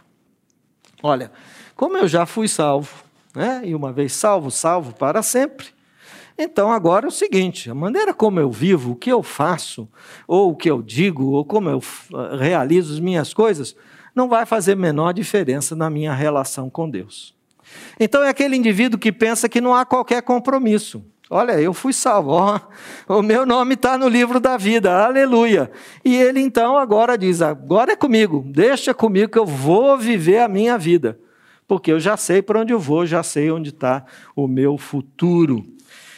Olha, 1.03 1.31
como 1.75 1.95
eu 1.95 2.07
já 2.07 2.25
fui 2.25 2.47
salvo, 2.47 3.04
né, 3.35 3.61
e 3.63 3.75
uma 3.75 3.91
vez 3.91 4.13
salvo, 4.13 4.49
salvo 4.49 4.93
para 4.93 5.21
sempre, 5.21 5.67
então 6.37 6.71
agora 6.71 7.05
é 7.05 7.09
o 7.09 7.11
seguinte: 7.11 7.69
a 7.69 7.75
maneira 7.75 8.13
como 8.13 8.39
eu 8.39 8.51
vivo, 8.51 8.91
o 8.91 8.95
que 8.95 9.11
eu 9.11 9.23
faço, 9.23 9.87
ou 10.27 10.51
o 10.51 10.55
que 10.55 10.69
eu 10.69 10.81
digo, 10.81 11.31
ou 11.31 11.45
como 11.45 11.69
eu 11.69 11.81
realizo 12.37 12.93
as 12.93 12.99
minhas 12.99 13.33
coisas, 13.33 13.75
não 14.13 14.27
vai 14.27 14.45
fazer 14.45 14.75
menor 14.75 15.13
diferença 15.13 15.75
na 15.75 15.89
minha 15.89 16.13
relação 16.13 16.69
com 16.69 16.89
Deus. 16.89 17.33
Então 17.99 18.23
é 18.23 18.29
aquele 18.29 18.55
indivíduo 18.55 18.99
que 18.99 19.11
pensa 19.11 19.49
que 19.49 19.61
não 19.61 19.73
há 19.73 19.85
qualquer 19.85 20.21
compromisso. 20.21 21.03
Olha, 21.27 21.59
eu 21.59 21.73
fui 21.73 21.91
salvo, 21.91 22.61
o 23.09 23.21
meu 23.23 23.47
nome 23.47 23.73
está 23.73 23.97
no 23.97 24.07
livro 24.07 24.39
da 24.39 24.57
vida, 24.57 25.05
aleluia. 25.05 25.71
E 26.03 26.15
ele 26.15 26.39
então 26.39 26.77
agora 26.77 27.17
diz: 27.17 27.41
agora 27.41 27.93
é 27.93 27.95
comigo, 27.95 28.43
deixa 28.45 28.93
comigo 28.93 29.31
que 29.31 29.39
eu 29.39 29.45
vou 29.45 29.97
viver 29.97 30.39
a 30.39 30.47
minha 30.47 30.77
vida, 30.77 31.19
porque 31.67 31.91
eu 31.91 31.99
já 31.99 32.15
sei 32.17 32.41
para 32.41 32.59
onde 32.59 32.73
eu 32.73 32.79
vou, 32.79 33.05
já 33.05 33.23
sei 33.23 33.51
onde 33.51 33.69
está 33.69 34.05
o 34.35 34.47
meu 34.47 34.77
futuro. 34.77 35.65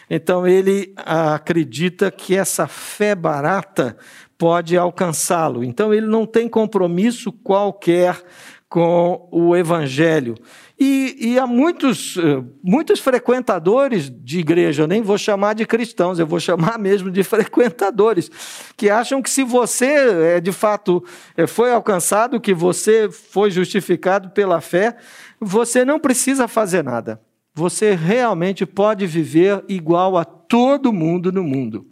Então 0.10 0.48
ele 0.48 0.94
acredita 0.98 2.10
que 2.10 2.36
essa 2.36 2.68
fé 2.68 3.14
barata 3.14 3.98
pode 4.38 4.78
alcançá-lo. 4.78 5.64
Então 5.64 5.94
ele 5.94 6.08
não 6.08 6.26
tem 6.26 6.48
compromisso 6.48 7.32
qualquer 7.32 8.22
com 8.70 9.30
o 9.32 9.56
evangelho. 9.56 10.36
E, 10.80 11.16
e, 11.20 11.40
há 11.40 11.48
muitos, 11.48 12.18
eh, 12.18 12.44
muitos 12.64 13.00
frequentadores 13.00 14.10
de 14.10 14.40
igreja, 14.40 14.84
eu 14.84 14.88
nem 14.88 15.02
vou 15.02 15.18
chamar 15.18 15.54
de 15.54 15.66
cristãos, 15.66 16.20
eu 16.20 16.28
vou 16.28 16.40
chamar 16.40 16.78
mesmo 16.80 17.10
de 17.10 17.24
frequentadores, 17.24 18.30
que 18.76 18.90
acham 18.90 19.22
que 19.22 19.30
se 19.30 19.44
você 19.44 19.86
é, 19.86 20.40
de 20.40 20.52
fato 20.52 21.04
eh, 21.36 21.48
foi 21.48 21.72
alcançado, 21.72 22.42
que 22.42 22.54
você 22.54 23.10
foi 23.10 23.50
justificado 23.50 24.30
pela 24.32 24.62
fé, 24.62 24.98
você 25.40 25.86
não 25.86 26.00
precisa 26.00 26.48
fazer 26.48 26.84
nada 26.84 27.22
você 27.58 27.96
realmente 27.96 28.68
pode 28.68 29.08
viver 29.08 29.66
igual 29.68 30.16
a 30.16 30.24
todo 30.24 30.94
mundo 30.94 31.32
no 31.32 31.44
mundo. 31.44 31.88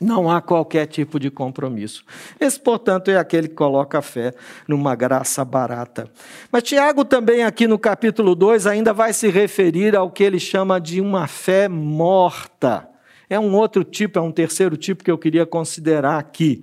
Não 0.00 0.30
há 0.30 0.42
qualquer 0.42 0.86
tipo 0.86 1.18
de 1.18 1.30
compromisso. 1.30 2.04
Esse, 2.38 2.60
portanto, 2.60 3.10
é 3.10 3.16
aquele 3.16 3.48
que 3.48 3.54
coloca 3.54 3.98
a 3.98 4.02
fé 4.02 4.34
numa 4.68 4.94
graça 4.94 5.42
barata. 5.42 6.10
Mas 6.52 6.64
Tiago 6.64 7.02
também, 7.02 7.42
aqui 7.42 7.66
no 7.66 7.78
capítulo 7.78 8.34
2, 8.34 8.66
ainda 8.66 8.92
vai 8.92 9.14
se 9.14 9.28
referir 9.28 9.96
ao 9.96 10.10
que 10.10 10.22
ele 10.22 10.38
chama 10.38 10.78
de 10.78 11.00
uma 11.00 11.26
fé 11.26 11.66
morta. 11.66 12.95
É 13.28 13.38
um 13.38 13.54
outro 13.54 13.82
tipo, 13.84 14.18
é 14.18 14.22
um 14.22 14.32
terceiro 14.32 14.76
tipo 14.76 15.02
que 15.02 15.10
eu 15.10 15.18
queria 15.18 15.44
considerar 15.44 16.18
aqui. 16.18 16.62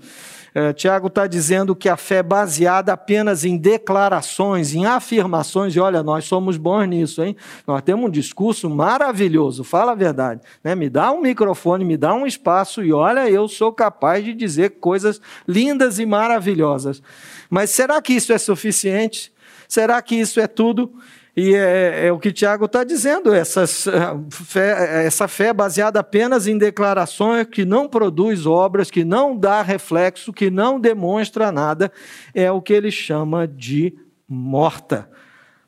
É, 0.55 0.71
Tiago 0.71 1.07
está 1.07 1.25
dizendo 1.25 1.75
que 1.75 1.89
a 1.89 1.97
fé 1.97 2.17
é 2.17 2.23
baseada 2.23 2.93
apenas 2.93 3.43
em 3.43 3.57
declarações, 3.57 4.75
em 4.75 4.85
afirmações, 4.85 5.75
e 5.75 5.79
olha, 5.79 6.03
nós 6.03 6.25
somos 6.25 6.57
bons 6.57 6.85
nisso, 6.85 7.23
hein? 7.23 7.35
Nós 7.65 7.81
temos 7.81 8.05
um 8.05 8.09
discurso 8.09 8.69
maravilhoso, 8.69 9.63
fala 9.63 9.93
a 9.93 9.95
verdade. 9.95 10.41
Né? 10.63 10.75
Me 10.75 10.89
dá 10.89 11.11
um 11.11 11.21
microfone, 11.21 11.83
me 11.83 11.97
dá 11.97 12.13
um 12.13 12.27
espaço, 12.27 12.83
e 12.83 12.93
olha, 12.93 13.27
eu 13.27 13.47
sou 13.47 13.73
capaz 13.73 14.23
de 14.23 14.33
dizer 14.33 14.77
coisas 14.79 15.19
lindas 15.47 15.97
e 15.97 16.05
maravilhosas. 16.05 17.01
Mas 17.49 17.71
será 17.71 17.99
que 17.99 18.13
isso 18.13 18.31
é 18.31 18.37
suficiente? 18.37 19.33
Será 19.67 19.99
que 20.03 20.15
isso 20.15 20.39
é 20.39 20.45
tudo? 20.45 20.93
E 21.35 21.55
é, 21.55 22.07
é 22.07 22.11
o 22.11 22.19
que 22.19 22.31
Tiago 22.31 22.65
está 22.65 22.83
dizendo, 22.83 23.33
essas, 23.33 23.85
fé, 24.29 25.05
essa 25.05 25.27
fé 25.27 25.51
baseada 25.51 25.99
apenas 25.99 26.45
em 26.45 26.57
declarações, 26.59 27.47
que 27.47 27.65
não 27.65 27.87
produz 27.87 28.45
obras, 28.45 28.91
que 28.91 29.03
não 29.03 29.35
dá 29.35 29.63
reflexo, 29.63 30.31
que 30.31 30.51
não 30.51 30.79
demonstra 30.79 31.51
nada, 31.51 31.91
é 32.35 32.51
o 32.51 32.61
que 32.61 32.71
ele 32.71 32.91
chama 32.91 33.47
de 33.47 33.97
morta. 34.29 35.09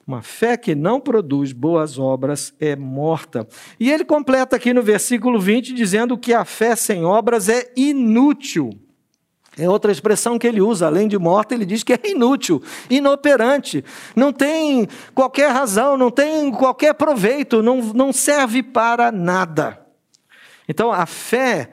Uma 0.06 0.22
fé 0.22 0.56
que 0.56 0.76
não 0.76 1.02
produz 1.02 1.52
boas 1.52 1.98
obras 1.98 2.54
é 2.60 2.76
morta. 2.76 3.48
E 3.80 3.92
ele 3.92 4.06
completa 4.06 4.56
aqui 4.56 4.72
no 4.72 4.84
versículo 4.84 5.40
20, 5.40 5.74
dizendo 5.74 6.16
que 6.16 6.32
a 6.32 6.46
fé 6.46 6.76
sem 6.76 7.04
obras 7.04 7.50
é 7.50 7.72
inútil. 7.76 8.70
É 9.58 9.70
outra 9.70 9.92
expressão 9.92 10.38
que 10.38 10.46
ele 10.46 10.62
usa, 10.62 10.88
além 10.88 11.08
de 11.08 11.18
morta, 11.18 11.54
ele 11.54 11.66
diz 11.66 11.82
que 11.82 11.94
é 11.94 12.00
inútil, 12.06 12.62
inoperante, 12.90 13.84
não 14.16 14.34
tem 14.34 14.88
qualquer 15.14 15.50
razão, 15.52 15.98
não 15.98 16.12
tem 16.12 16.52
qualquer 16.52 16.94
proveito, 16.94 17.64
não, 17.64 17.78
não 17.78 18.12
serve 18.12 18.62
para 18.62 19.12
nada. 19.12 19.80
Então, 20.68 20.92
a 20.92 21.06
fé 21.06 21.70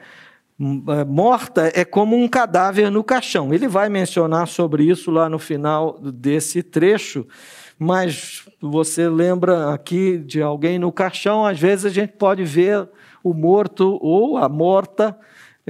é, 0.89 1.03
morta 1.03 1.71
é 1.73 1.83
como 1.83 2.15
um 2.15 2.27
cadáver 2.27 2.89
no 2.89 3.03
caixão. 3.03 3.53
Ele 3.53 3.67
vai 3.67 3.89
mencionar 3.89 4.47
sobre 4.47 4.83
isso 4.85 5.11
lá 5.11 5.27
no 5.27 5.39
final 5.39 5.99
desse 5.99 6.63
trecho, 6.63 7.27
mas 7.77 8.45
você 8.61 9.09
lembra 9.09 9.73
aqui 9.73 10.17
de 10.17 10.41
alguém 10.41 10.79
no 10.79 10.91
caixão, 10.91 11.45
às 11.45 11.59
vezes 11.59 11.85
a 11.85 11.89
gente 11.89 12.13
pode 12.13 12.45
ver 12.45 12.87
o 13.21 13.33
morto 13.33 13.97
ou 14.01 14.37
a 14.37 14.47
morta 14.47 15.17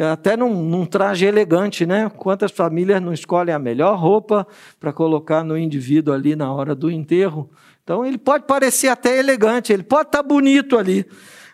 até 0.02 0.36
num, 0.36 0.64
num, 0.64 0.86
traje 0.86 1.26
elegante, 1.26 1.86
né? 1.86 2.10
Quantas 2.18 2.52
famílias 2.52 3.02
não 3.02 3.14
escolhem 3.14 3.54
a 3.54 3.60
melhor 3.60 3.98
roupa 3.98 4.48
para 4.80 4.92
colocar 4.92 5.44
no 5.44 5.58
indivíduo 5.58 6.14
ali 6.14 6.36
na 6.36 6.52
hora 6.52 6.74
do 6.74 6.90
enterro? 6.90 7.50
Então 7.84 8.04
ele 8.06 8.18
pode 8.18 8.46
parecer 8.46 8.88
até 8.88 9.20
elegante, 9.20 9.72
ele 9.72 9.84
pode 9.84 10.08
estar 10.08 10.24
tá 10.24 10.28
bonito 10.28 10.78
ali, 10.78 11.06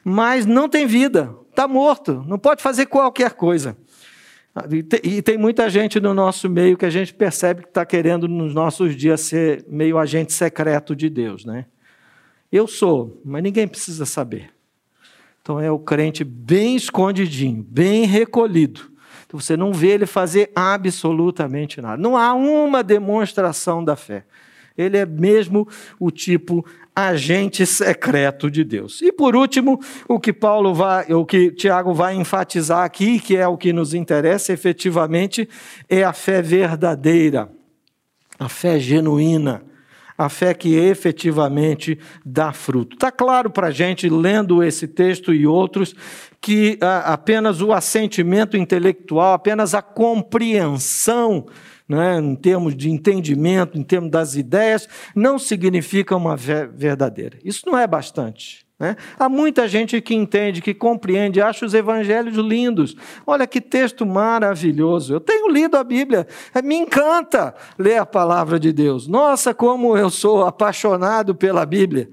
mas 0.03 0.45
não 0.45 0.69
tem 0.69 0.87
vida, 0.87 1.35
está 1.49 1.67
morto, 1.67 2.23
não 2.27 2.39
pode 2.39 2.63
fazer 2.63 2.85
qualquer 2.85 3.33
coisa. 3.33 3.75
E 5.03 5.21
tem 5.21 5.37
muita 5.37 5.69
gente 5.69 5.99
no 5.99 6.13
nosso 6.13 6.49
meio 6.49 6.77
que 6.77 6.85
a 6.85 6.89
gente 6.89 7.13
percebe 7.13 7.61
que 7.61 7.69
está 7.69 7.85
querendo 7.85 8.27
nos 8.27 8.53
nossos 8.53 8.95
dias 8.95 9.21
ser 9.21 9.65
meio 9.67 9.97
agente 9.97 10.33
secreto 10.33 10.95
de 10.95 11.09
Deus, 11.09 11.45
né? 11.45 11.65
Eu 12.51 12.67
sou, 12.67 13.21
mas 13.23 13.43
ninguém 13.43 13.67
precisa 13.67 14.05
saber. 14.05 14.51
Então 15.41 15.59
é 15.59 15.71
o 15.71 15.79
crente 15.79 16.23
bem 16.23 16.75
escondidinho, 16.75 17.65
bem 17.67 18.05
recolhido. 18.05 18.81
Então 19.25 19.39
você 19.39 19.55
não 19.55 19.71
vê 19.71 19.89
ele 19.89 20.05
fazer 20.05 20.51
absolutamente 20.55 21.81
nada. 21.81 22.01
Não 22.01 22.17
há 22.17 22.33
uma 22.33 22.83
demonstração 22.83 23.83
da 23.83 23.95
fé. 23.95 24.25
Ele 24.77 24.97
é 24.97 25.05
mesmo 25.05 25.67
o 25.99 26.09
tipo 26.09 26.65
agente 26.95 27.65
secreto 27.65 28.49
de 28.49 28.63
Deus. 28.63 29.01
E 29.01 29.11
por 29.11 29.35
último, 29.35 29.79
o 30.07 30.19
que 30.19 30.33
Paulo 30.33 30.73
vai, 30.73 31.13
o 31.13 31.25
que 31.25 31.51
Tiago 31.51 31.93
vai 31.93 32.15
enfatizar 32.15 32.83
aqui, 32.83 33.19
que 33.19 33.35
é 33.35 33.47
o 33.47 33.57
que 33.57 33.73
nos 33.73 33.93
interessa 33.93 34.53
efetivamente, 34.53 35.47
é 35.87 36.03
a 36.03 36.13
fé 36.13 36.41
verdadeira, 36.41 37.51
a 38.39 38.49
fé 38.49 38.79
genuína 38.79 39.63
a 40.19 40.27
fé 40.27 40.53
que 40.53 40.75
efetivamente 40.75 41.97
dá 42.25 42.51
fruto. 42.51 42.97
Está 42.97 43.09
claro 43.09 43.49
para 43.49 43.67
a 43.67 43.71
gente, 43.71 44.09
lendo 44.09 44.61
esse 44.61 44.85
texto 44.85 45.33
e 45.33 45.47
outros, 45.47 45.95
que 46.41 46.77
ah, 46.81 47.13
apenas 47.13 47.61
o 47.61 47.71
assentimento 47.71 48.57
intelectual, 48.57 49.33
apenas 49.33 49.73
a 49.73 49.81
compreensão, 49.81 51.45
né, 51.87 52.19
em 52.19 52.35
termos 52.35 52.75
de 52.75 52.91
entendimento, 52.91 53.79
em 53.79 53.83
termos 53.83 54.11
das 54.11 54.35
ideias, 54.35 54.89
não 55.15 55.39
significa 55.39 56.17
uma 56.17 56.37
fé 56.37 56.67
verdadeira. 56.67 57.39
Isso 57.41 57.61
não 57.65 57.79
é 57.79 57.87
bastante. 57.87 58.68
Né? 58.79 58.95
Há 59.19 59.27
muita 59.27 59.67
gente 59.67 59.99
que 59.99 60.15
entende, 60.15 60.61
que 60.61 60.73
compreende, 60.73 61.41
acha 61.41 61.65
os 61.65 61.73
evangelhos 61.73 62.37
lindos. 62.37 62.95
Olha 63.27 63.45
que 63.45 63.59
texto 63.59 64.05
maravilhoso. 64.05 65.13
Eu 65.13 65.19
tenho 65.19 65.49
lido 65.49 65.75
a 65.75 65.83
Bíblia, 65.83 66.25
é, 66.53 66.61
me 66.61 66.75
encanta 66.75 67.53
ler 67.77 67.97
a 67.97 68.05
palavra 68.05 68.57
de 68.57 68.71
Deus. 68.71 69.07
Nossa, 69.07 69.53
como 69.53 69.97
eu 69.97 70.09
sou 70.09 70.45
apaixonado 70.45 71.35
pela 71.35 71.65
Bíblia. 71.65 72.09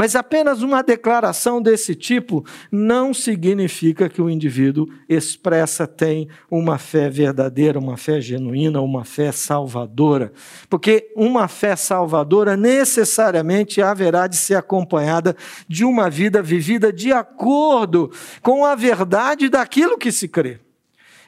Mas 0.00 0.16
apenas 0.16 0.62
uma 0.62 0.82
declaração 0.82 1.60
desse 1.60 1.94
tipo 1.94 2.42
não 2.72 3.12
significa 3.12 4.08
que 4.08 4.22
o 4.22 4.30
indivíduo 4.30 4.88
expressa 5.06 5.86
tem 5.86 6.26
uma 6.50 6.78
fé 6.78 7.10
verdadeira, 7.10 7.78
uma 7.78 7.98
fé 7.98 8.18
genuína, 8.18 8.80
uma 8.80 9.04
fé 9.04 9.30
salvadora. 9.30 10.32
Porque 10.70 11.12
uma 11.14 11.48
fé 11.48 11.76
salvadora 11.76 12.56
necessariamente 12.56 13.82
haverá 13.82 14.26
de 14.26 14.38
ser 14.38 14.54
acompanhada 14.54 15.36
de 15.68 15.84
uma 15.84 16.08
vida 16.08 16.40
vivida 16.40 16.90
de 16.90 17.12
acordo 17.12 18.10
com 18.40 18.64
a 18.64 18.74
verdade 18.74 19.50
daquilo 19.50 19.98
que 19.98 20.10
se 20.10 20.26
crê. 20.26 20.60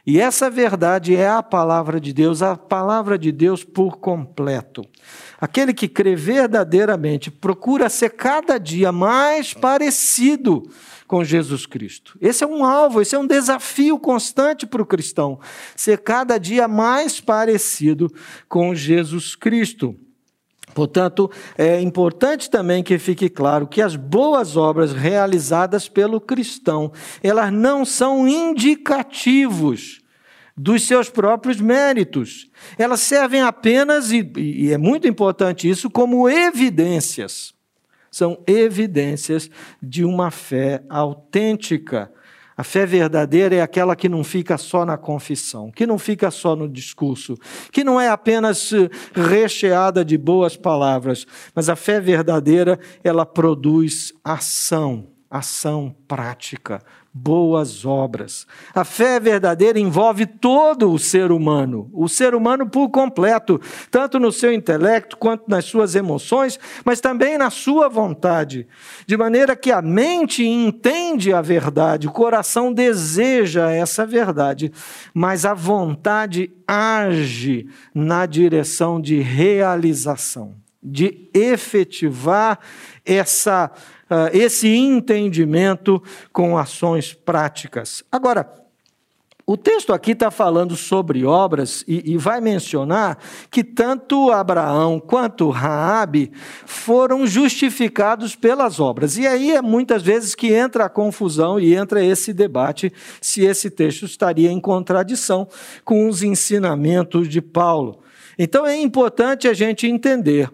E 0.05 0.19
essa 0.19 0.51
verdade 0.51 1.15
é 1.15 1.29
a 1.29 1.43
palavra 1.43 2.01
de 2.01 2.13
Deus, 2.13 2.43
a 2.43 2.57
palavra 2.57 3.17
de 3.17 3.31
Deus 3.31 3.63
por 3.63 3.99
completo. 3.99 4.85
Aquele 5.41 5.73
que 5.73 5.87
crê 5.87 6.17
verdadeiramente 6.17 7.31
procura 7.31 7.89
ser 7.89 8.11
cada 8.11 8.59
dia 8.59 8.91
mais 8.91 9.55
parecido 9.55 10.69
com 11.07 11.23
Jesus 11.23 11.67
Cristo. 11.67 12.19
Esse 12.21 12.43
é 12.43 12.47
um 12.47 12.65
alvo, 12.65 13.01
esse 13.01 13.15
é 13.15 13.19
um 13.19 13.27
desafio 13.27 13.97
constante 13.97 14.67
para 14.67 14.83
o 14.83 14.87
cristão, 14.87 15.39
ser 15.77 15.99
cada 15.99 16.37
dia 16.37 16.67
mais 16.67 17.21
parecido 17.21 18.13
com 18.49 18.75
Jesus 18.75 19.37
Cristo. 19.37 19.97
Portanto, 20.75 21.31
é 21.57 21.81
importante 21.81 22.51
também 22.51 22.83
que 22.83 22.99
fique 22.99 23.29
claro 23.29 23.67
que 23.67 23.83
as 23.83 23.97
boas 23.97 24.57
obras 24.57 24.93
realizadas 24.93 25.89
pelo 25.89 26.21
cristão, 26.21 26.93
elas 27.23 27.53
não 27.53 27.85
são 27.85 28.27
indicativos 28.27 30.01
dos 30.57 30.87
seus 30.87 31.09
próprios 31.09 31.61
méritos. 31.61 32.51
Elas 32.79 33.01
servem 33.01 33.43
apenas, 33.43 34.13
e, 34.13 34.31
e 34.37 34.73
é 34.73 34.79
muito 34.79 35.07
importante 35.07 35.69
isso, 35.69 35.91
como 35.91 36.29
evidências. 36.29 37.55
São 38.11 38.43
evidências 38.47 39.51
de 39.83 40.05
uma 40.05 40.31
fé 40.31 40.83
autêntica 40.89 42.13
a 42.63 42.65
fé 42.65 42.87
verdadeira 42.87 43.57
é 43.57 43.61
aquela 43.61 43.97
que 43.97 44.09
não 44.09 44.23
fica 44.23 44.57
só 44.57 44.87
na 44.87 44.97
confissão, 44.97 45.73
que 45.73 45.85
não 45.85 45.99
fica 45.99 46.31
só 46.31 46.55
no 46.55 46.69
discurso, 46.69 47.35
que 47.73 47.83
não 47.83 48.01
é 48.01 48.09
apenas 48.09 48.73
eh, 48.73 48.89
recheada 49.13 50.05
de 50.05 50.17
boas 50.17 50.57
palavras, 50.57 51.27
mas 51.57 51.69
a 51.69 51.75
fé 51.75 52.01
verdadeira, 52.01 52.79
ela 53.03 53.27
produz 53.27 54.13
ação, 54.23 55.09
ação 55.33 55.97
prática, 56.07 56.83
boas 57.11 57.87
obras. 57.87 58.47
A 58.75 58.85
fé 58.85 59.19
verdadeira 59.19 59.81
envolve 59.81 60.27
todo 60.27 60.93
o 60.93 60.99
ser 60.99 61.33
humano, 61.33 61.89
o 61.91 62.07
ser 62.07 62.35
humano 62.35 62.69
por 62.69 62.91
completo, 62.91 63.59
tanto 63.91 64.21
no 64.21 64.31
seu 64.31 64.53
intelecto 64.53 65.17
quanto 65.17 65.45
nas 65.49 65.65
suas 65.65 65.95
emoções, 65.95 66.61
mas 66.85 67.01
também 67.01 67.39
na 67.39 67.49
sua 67.49 67.89
vontade, 67.89 68.67
de 69.07 69.17
maneira 69.17 69.57
que 69.57 69.73
a 69.73 69.81
mente 69.81 70.45
entende 70.45 71.33
a 71.33 71.41
verdade, 71.41 72.07
o 72.07 72.13
coração 72.13 72.71
deseja 72.71 73.71
essa 73.71 74.05
verdade, 74.05 74.71
mas 75.15 75.47
a 75.47 75.55
vontade 75.55 76.53
age 76.69 77.69
na 77.95 78.27
direção 78.27 79.01
de 79.01 79.19
realização, 79.19 80.55
de 80.83 81.31
efetivar 81.33 82.59
essa 83.05 83.71
esse 84.33 84.69
entendimento 84.69 86.03
com 86.33 86.57
ações 86.57 87.13
práticas. 87.15 88.05
Agora, 88.11 88.63
o 89.45 89.57
texto 89.57 89.93
aqui 89.93 90.13
está 90.13 90.31
falando 90.31 90.77
sobre 90.77 91.25
obras 91.25 91.85
e, 91.89 92.13
e, 92.13 92.17
vai 92.17 92.41
mencionar 92.41 93.19
que 93.51 93.65
tanto 93.65 94.31
Abraão 94.31 95.01
quanto 95.01 95.51
Raabe 95.51 96.31
foram 96.65 97.27
justificados 97.27 98.37
pelas 98.37 98.79
obras. 98.79 99.19
E 99.19 99.27
aí 99.27 99.51
é 99.51 99.61
muitas 99.61 100.01
vezes 100.03 100.37
que 100.37 100.55
entra 100.55 100.85
a 100.85 100.89
confusão 100.89 101.59
e 101.59 101.75
entra 101.75 102.05
esse 102.05 102.33
debate 102.33 102.93
se 103.21 103.45
esse 103.45 103.69
texto 103.69 104.05
estaria 104.05 104.51
em 104.51 104.61
contradição 104.61 105.49
com 105.85 106.09
os 106.09 106.23
ensinamentos 106.23 107.29
de 107.29 107.43
Paulo. 107.43 108.01
Então 108.39 108.65
é 108.65 108.81
importante 108.81 109.49
a 109.49 109.53
gente 109.53 109.89
entender 109.89 110.49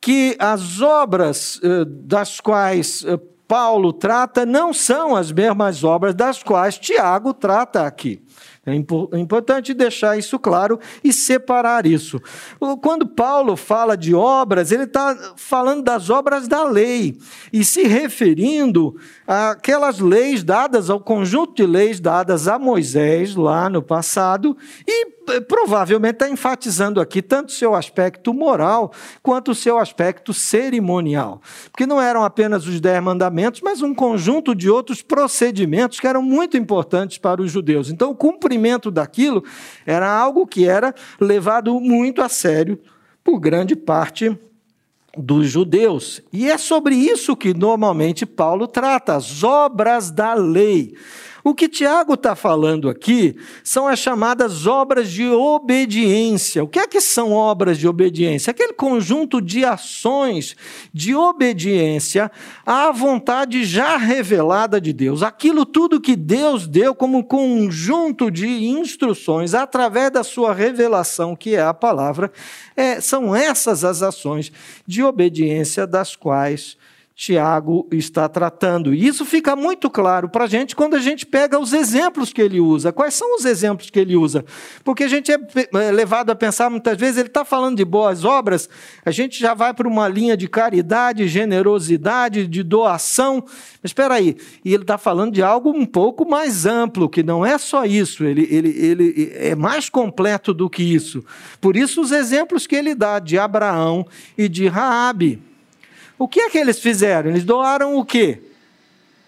que 0.00 0.36
as 0.38 0.80
obras 0.80 1.60
eh, 1.62 1.84
das 1.86 2.40
quais 2.40 3.04
eh, 3.04 3.18
Paulo 3.46 3.92
trata 3.92 4.46
não 4.46 4.72
são 4.72 5.14
as 5.14 5.30
mesmas 5.30 5.84
obras 5.84 6.14
das 6.14 6.42
quais 6.42 6.78
Tiago 6.78 7.34
trata 7.34 7.84
aqui. 7.84 8.22
É, 8.64 8.72
é 8.72 9.18
importante 9.18 9.72
deixar 9.72 10.18
isso 10.18 10.38
claro 10.38 10.78
e 11.02 11.14
separar 11.14 11.86
isso. 11.86 12.20
Quando 12.82 13.06
Paulo 13.06 13.56
fala 13.56 13.96
de 13.96 14.14
obras, 14.14 14.70
ele 14.70 14.84
está 14.84 15.34
falando 15.36 15.82
das 15.82 16.10
obras 16.10 16.46
da 16.46 16.64
lei 16.64 17.16
e 17.50 17.64
se 17.64 17.84
referindo 17.84 18.94
àquelas 19.26 19.98
leis 19.98 20.44
dadas, 20.44 20.90
ao 20.90 21.00
conjunto 21.00 21.54
de 21.54 21.66
leis 21.66 22.00
dadas 22.00 22.46
a 22.48 22.58
Moisés 22.58 23.34
lá 23.34 23.70
no 23.70 23.82
passado 23.82 24.54
e 24.86 25.20
eh, 25.30 25.40
provavelmente 25.40 26.14
está 26.14 26.28
enfatizando 26.28 27.00
aqui 27.00 27.22
tanto 27.22 27.50
o 27.50 27.52
seu 27.52 27.74
aspecto 27.74 28.34
moral 28.34 28.92
quanto 29.22 29.52
o 29.52 29.54
seu 29.54 29.78
aspecto 29.78 30.32
cerimonial. 30.32 31.40
Porque 31.70 31.86
não 31.86 32.00
eram 32.00 32.24
apenas 32.24 32.66
os 32.66 32.80
dez 32.80 33.02
mandamentos, 33.02 33.60
mas 33.62 33.82
um 33.82 33.94
conjunto 33.94 34.54
de 34.54 34.68
outros 34.68 35.02
procedimentos 35.02 36.00
que 36.00 36.06
eram 36.06 36.22
muito 36.22 36.56
importantes 36.56 37.18
para 37.18 37.40
os 37.40 37.50
judeus. 37.50 37.90
Então, 37.90 38.10
o 38.10 38.14
cumprimento 38.50 38.90
daquilo 38.90 39.44
era 39.86 40.10
algo 40.10 40.44
que 40.46 40.68
era 40.68 40.92
levado 41.20 41.78
muito 41.80 42.20
a 42.20 42.28
sério 42.28 42.80
por 43.22 43.38
grande 43.38 43.76
parte 43.76 44.36
dos 45.16 45.48
judeus. 45.48 46.20
E 46.32 46.50
é 46.50 46.58
sobre 46.58 46.96
isso 46.96 47.36
que 47.36 47.54
normalmente 47.54 48.26
Paulo 48.26 48.66
trata, 48.66 49.14
as 49.14 49.44
obras 49.44 50.10
da 50.10 50.34
lei. 50.34 50.94
O 51.42 51.54
que 51.54 51.68
Tiago 51.68 52.14
está 52.14 52.34
falando 52.34 52.88
aqui 52.88 53.36
são 53.64 53.88
as 53.88 53.98
chamadas 53.98 54.66
obras 54.66 55.10
de 55.10 55.26
obediência. 55.28 56.62
O 56.62 56.68
que 56.68 56.78
é 56.78 56.86
que 56.86 57.00
são 57.00 57.32
obras 57.32 57.78
de 57.78 57.88
obediência? 57.88 58.50
Aquele 58.50 58.72
conjunto 58.72 59.40
de 59.40 59.64
ações 59.64 60.54
de 60.92 61.14
obediência 61.14 62.30
à 62.64 62.90
vontade 62.90 63.64
já 63.64 63.96
revelada 63.96 64.80
de 64.80 64.92
Deus. 64.92 65.22
Aquilo 65.22 65.64
tudo 65.64 66.00
que 66.00 66.14
Deus 66.14 66.66
deu 66.66 66.94
como 66.94 67.24
conjunto 67.24 68.30
de 68.30 68.46
instruções 68.66 69.54
através 69.54 70.10
da 70.10 70.22
sua 70.22 70.52
revelação, 70.52 71.34
que 71.34 71.54
é 71.54 71.62
a 71.62 71.72
palavra, 71.74 72.30
é, 72.76 73.00
são 73.00 73.34
essas 73.34 73.84
as 73.84 74.02
ações 74.02 74.52
de 74.86 75.02
obediência 75.02 75.86
das 75.86 76.14
quais 76.14 76.76
Tiago 77.20 77.86
está 77.92 78.26
tratando. 78.30 78.94
E 78.94 79.06
isso 79.06 79.26
fica 79.26 79.54
muito 79.54 79.90
claro 79.90 80.26
para 80.26 80.44
a 80.44 80.46
gente 80.46 80.74
quando 80.74 80.94
a 80.94 80.98
gente 80.98 81.26
pega 81.26 81.58
os 81.58 81.74
exemplos 81.74 82.32
que 82.32 82.40
ele 82.40 82.58
usa. 82.58 82.94
Quais 82.94 83.12
são 83.12 83.36
os 83.36 83.44
exemplos 83.44 83.90
que 83.90 83.98
ele 83.98 84.16
usa? 84.16 84.42
Porque 84.82 85.04
a 85.04 85.08
gente 85.08 85.30
é, 85.30 85.38
é 85.74 85.92
levado 85.92 86.30
a 86.30 86.34
pensar 86.34 86.70
muitas 86.70 86.96
vezes, 86.96 87.18
ele 87.18 87.28
está 87.28 87.44
falando 87.44 87.76
de 87.76 87.84
boas 87.84 88.24
obras, 88.24 88.70
a 89.04 89.10
gente 89.10 89.38
já 89.38 89.52
vai 89.52 89.74
para 89.74 89.86
uma 89.86 90.08
linha 90.08 90.34
de 90.34 90.48
caridade, 90.48 91.28
generosidade, 91.28 92.46
de 92.46 92.62
doação. 92.62 93.44
Mas 93.82 93.90
espera 93.90 94.14
aí, 94.14 94.38
e 94.64 94.72
ele 94.72 94.84
está 94.84 94.96
falando 94.96 95.34
de 95.34 95.42
algo 95.42 95.76
um 95.76 95.84
pouco 95.84 96.26
mais 96.26 96.64
amplo, 96.64 97.06
que 97.06 97.22
não 97.22 97.44
é 97.44 97.58
só 97.58 97.84
isso, 97.84 98.24
ele, 98.24 98.48
ele, 98.50 98.70
ele 98.70 99.32
é 99.34 99.54
mais 99.54 99.90
completo 99.90 100.54
do 100.54 100.70
que 100.70 100.82
isso. 100.82 101.22
Por 101.60 101.76
isso, 101.76 102.00
os 102.00 102.12
exemplos 102.12 102.66
que 102.66 102.76
ele 102.76 102.94
dá 102.94 103.18
de 103.18 103.38
Abraão 103.38 104.06
e 104.38 104.48
de 104.48 104.68
Raabe. 104.68 105.49
O 106.20 106.28
que 106.28 106.38
é 106.38 106.50
que 106.50 106.58
eles 106.58 106.78
fizeram? 106.78 107.30
Eles 107.30 107.44
doaram 107.44 107.96
o 107.96 108.04
quê? 108.04 108.42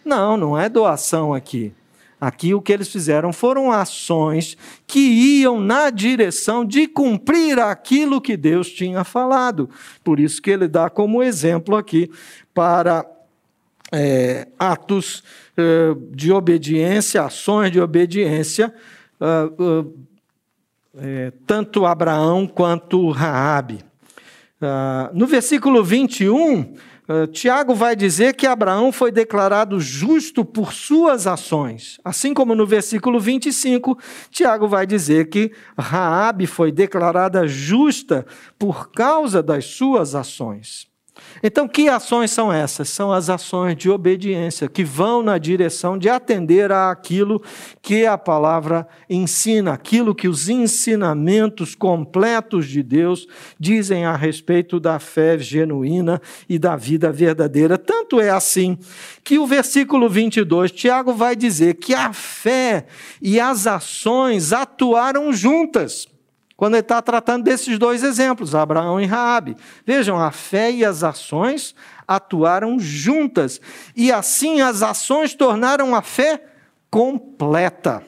Não, 0.05 0.37
não 0.37 0.59
é 0.59 0.69
doação 0.69 1.33
aqui. 1.33 1.73
Aqui 2.21 2.53
o 2.53 2.61
que 2.61 2.71
eles 2.71 2.89
fizeram 2.89 3.33
foram 3.33 3.73
ações 3.73 4.59
que 4.87 4.99
iam 4.99 5.59
na 5.59 5.89
direção 5.89 6.67
de 6.67 6.87
cumprir 6.87 7.59
aquilo 7.59 8.21
que 8.21 8.37
Deus 8.37 8.71
tinha 8.71 9.05
falado. 9.05 9.71
Por 10.05 10.21
isso 10.21 10.43
que 10.43 10.51
ele 10.51 10.69
dá 10.69 10.91
como 10.91 11.23
exemplo 11.23 11.77
aqui 11.77 12.11
para 12.53 13.07
é, 13.91 14.47
atos 14.59 15.25
é, 15.57 15.97
de 16.11 16.31
obediência, 16.31 17.23
ações 17.23 17.73
de 17.73 17.81
obediência, 17.81 18.73
é, 20.99 21.33
tanto 21.47 21.87
Abraão 21.87 22.47
quanto 22.47 23.11
Raabe. 23.11 23.83
Uh, 24.63 25.11
no 25.13 25.27
versículo 25.27 25.83
21, 25.83 26.61
uh, 26.61 26.75
ah, 27.09 27.27
Tiago 27.27 27.75
vai 27.75 27.97
dizer 27.97 28.35
que 28.35 28.47
Abraão 28.47 28.93
foi 28.93 29.11
declarado 29.11 29.81
justo 29.81 30.45
por 30.45 30.73
suas 30.73 31.27
ações. 31.27 31.99
Assim 32.05 32.33
como 32.33 32.55
no 32.55 32.65
versículo 32.65 33.19
25, 33.19 33.99
Tiago 34.31 34.69
vai 34.69 34.87
dizer 34.87 35.29
que 35.31 35.51
Raabe 35.77 36.47
foi 36.47 36.71
declarada 36.71 37.49
justa 37.49 38.25
por 38.57 38.93
causa 38.93 39.43
das 39.43 39.65
suas 39.65 40.15
ações. 40.15 40.92
Então, 41.43 41.69
que 41.69 41.89
ações 41.89 42.31
são 42.31 42.53
essas? 42.53 42.89
São 42.89 43.13
as 43.13 43.31
ações 43.31 43.77
de 43.77 43.91
obediência 43.91 44.69
que 44.69 44.85
vão 44.85 45.23
na 45.23 45.39
direção 45.39 45.97
de 45.97 46.09
atender 46.09 46.73
àquilo 46.73 47.43
que 47.81 48.07
a 48.07 48.19
palavra 48.19 48.87
ensina, 49.09 49.73
aquilo 49.73 50.15
que 50.15 50.29
os 50.29 50.49
ensinamentos 50.49 51.75
completos 51.75 52.67
de 52.69 52.83
Deus 52.83 53.27
dizem 53.59 54.05
a 54.05 54.17
respeito 54.17 54.79
da 54.79 54.99
fé 54.99 55.39
genuína 55.39 56.21
e 56.49 56.59
da 56.59 56.77
vida 56.77 57.13
verdadeira. 57.13 57.79
Tanto 57.79 58.21
é 58.21 58.31
assim 58.31 58.79
que 59.25 59.39
o 59.39 59.47
versículo 59.47 60.09
22, 60.09 60.73
Tiago 60.73 61.13
vai 61.13 61.37
dizer 61.37 61.75
que 61.75 61.95
a 61.95 62.13
fé 62.13 62.87
e 63.21 63.39
as 63.39 63.67
ações 63.67 64.53
atuaram 64.53 65.33
juntas 65.33 66.12
quando 66.63 66.75
ele 66.75 66.83
está 66.83 67.03
tratando 67.03 67.43
desses 67.43 67.77
dois 67.77 68.05
exemplos, 68.05 68.55
Abraão 68.55 69.01
e 69.01 69.05
Raabe. 69.05 69.57
Vejam, 69.85 70.17
a 70.17 70.31
fé 70.31 70.71
e 70.71 70.85
as 70.85 71.03
ações 71.03 71.75
atuaram 72.07 72.79
juntas, 72.79 73.61
e 73.97 74.13
assim 74.13 74.61
as 74.61 74.81
ações 74.81 75.35
tornaram 75.35 75.93
a 75.93 76.03
fé 76.03 76.41
completa. 76.89 78.07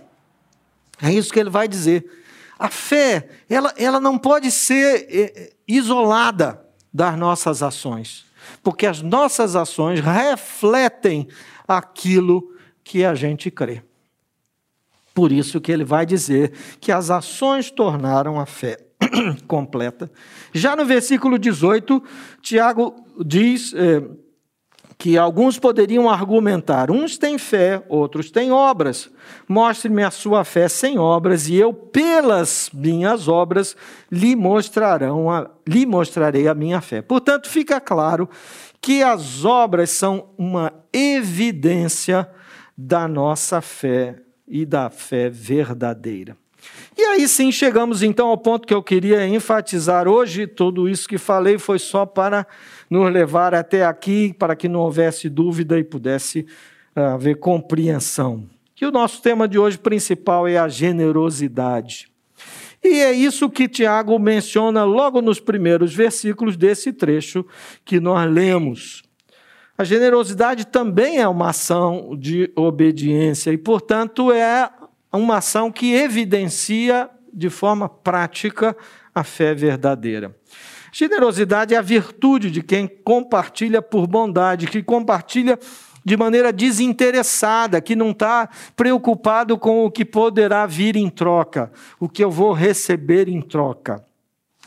É 1.02 1.10
isso 1.12 1.32
que 1.32 1.40
ele 1.40 1.50
vai 1.50 1.66
dizer. 1.66 2.08
A 2.56 2.68
fé, 2.68 3.28
ela, 3.50 3.74
ela 3.76 3.98
não 3.98 4.16
pode 4.16 4.52
ser 4.52 5.04
eh, 5.10 5.52
isolada 5.66 6.64
das 6.92 7.18
nossas 7.18 7.60
ações, 7.60 8.24
porque 8.62 8.86
as 8.86 9.02
nossas 9.02 9.56
ações 9.56 9.98
refletem 9.98 11.26
aquilo 11.66 12.54
que 12.84 13.04
a 13.04 13.16
gente 13.16 13.50
crê. 13.50 13.82
Por 15.14 15.30
isso 15.30 15.60
que 15.60 15.70
ele 15.70 15.84
vai 15.84 16.04
dizer 16.04 16.52
que 16.80 16.90
as 16.90 17.08
ações 17.08 17.70
tornaram 17.70 18.40
a 18.40 18.44
fé 18.44 18.78
completa. 19.46 20.10
Já 20.52 20.74
no 20.74 20.84
versículo 20.84 21.38
18, 21.38 22.02
Tiago 22.42 22.94
diz 23.24 23.72
é, 23.74 24.02
que 24.98 25.16
alguns 25.16 25.58
poderiam 25.58 26.10
argumentar: 26.10 26.90
uns 26.90 27.16
têm 27.16 27.38
fé, 27.38 27.84
outros 27.88 28.30
têm 28.30 28.50
obras. 28.50 29.08
Mostre-me 29.48 30.02
a 30.02 30.10
sua 30.10 30.44
fé 30.44 30.68
sem 30.68 30.98
obras, 30.98 31.48
e 31.48 31.54
eu, 31.54 31.72
pelas 31.72 32.70
minhas 32.72 33.28
obras, 33.28 33.76
lhe, 34.10 34.34
mostrarão 34.34 35.30
a, 35.30 35.48
lhe 35.66 35.86
mostrarei 35.86 36.48
a 36.48 36.54
minha 36.54 36.80
fé. 36.80 37.02
Portanto, 37.02 37.48
fica 37.48 37.80
claro 37.80 38.28
que 38.80 39.02
as 39.02 39.44
obras 39.44 39.90
são 39.90 40.30
uma 40.36 40.72
evidência 40.92 42.28
da 42.76 43.06
nossa 43.06 43.60
fé 43.60 44.16
e 44.46 44.64
da 44.64 44.90
fé 44.90 45.28
verdadeira. 45.28 46.36
E 46.96 47.02
aí 47.02 47.28
sim 47.28 47.50
chegamos 47.50 48.02
então 48.02 48.28
ao 48.28 48.38
ponto 48.38 48.66
que 48.66 48.74
eu 48.74 48.82
queria 48.82 49.26
enfatizar 49.26 50.08
hoje. 50.08 50.46
Tudo 50.46 50.88
isso 50.88 51.08
que 51.08 51.18
falei 51.18 51.58
foi 51.58 51.78
só 51.78 52.06
para 52.06 52.46
nos 52.88 53.12
levar 53.12 53.54
até 53.54 53.84
aqui, 53.84 54.34
para 54.38 54.54
que 54.54 54.68
não 54.68 54.80
houvesse 54.80 55.28
dúvida 55.28 55.78
e 55.78 55.84
pudesse 55.84 56.46
ah, 56.94 57.14
haver 57.14 57.36
compreensão. 57.36 58.48
Que 58.74 58.86
o 58.86 58.90
nosso 58.90 59.20
tema 59.22 59.46
de 59.46 59.58
hoje 59.58 59.78
principal 59.78 60.48
é 60.48 60.56
a 60.56 60.68
generosidade. 60.68 62.08
E 62.82 63.00
é 63.00 63.12
isso 63.12 63.48
que 63.48 63.66
Tiago 63.66 64.18
menciona 64.18 64.84
logo 64.84 65.22
nos 65.22 65.40
primeiros 65.40 65.94
versículos 65.94 66.56
desse 66.56 66.92
trecho 66.92 67.44
que 67.84 67.98
nós 67.98 68.30
lemos. 68.30 69.02
A 69.76 69.82
generosidade 69.82 70.66
também 70.66 71.18
é 71.18 71.26
uma 71.26 71.50
ação 71.50 72.16
de 72.16 72.50
obediência 72.54 73.50
e, 73.50 73.58
portanto, 73.58 74.30
é 74.30 74.70
uma 75.12 75.38
ação 75.38 75.70
que 75.72 75.94
evidencia 75.94 77.10
de 77.32 77.50
forma 77.50 77.88
prática 77.88 78.76
a 79.12 79.24
fé 79.24 79.52
verdadeira. 79.52 80.34
Generosidade 80.92 81.74
é 81.74 81.76
a 81.76 81.82
virtude 81.82 82.52
de 82.52 82.62
quem 82.62 82.86
compartilha 82.86 83.82
por 83.82 84.06
bondade, 84.06 84.68
que 84.68 84.80
compartilha 84.80 85.58
de 86.04 86.16
maneira 86.16 86.52
desinteressada, 86.52 87.80
que 87.80 87.96
não 87.96 88.10
está 88.10 88.48
preocupado 88.76 89.58
com 89.58 89.84
o 89.84 89.90
que 89.90 90.04
poderá 90.04 90.66
vir 90.66 90.94
em 90.94 91.10
troca, 91.10 91.72
o 91.98 92.08
que 92.08 92.22
eu 92.22 92.30
vou 92.30 92.52
receber 92.52 93.28
em 93.28 93.40
troca. 93.40 94.04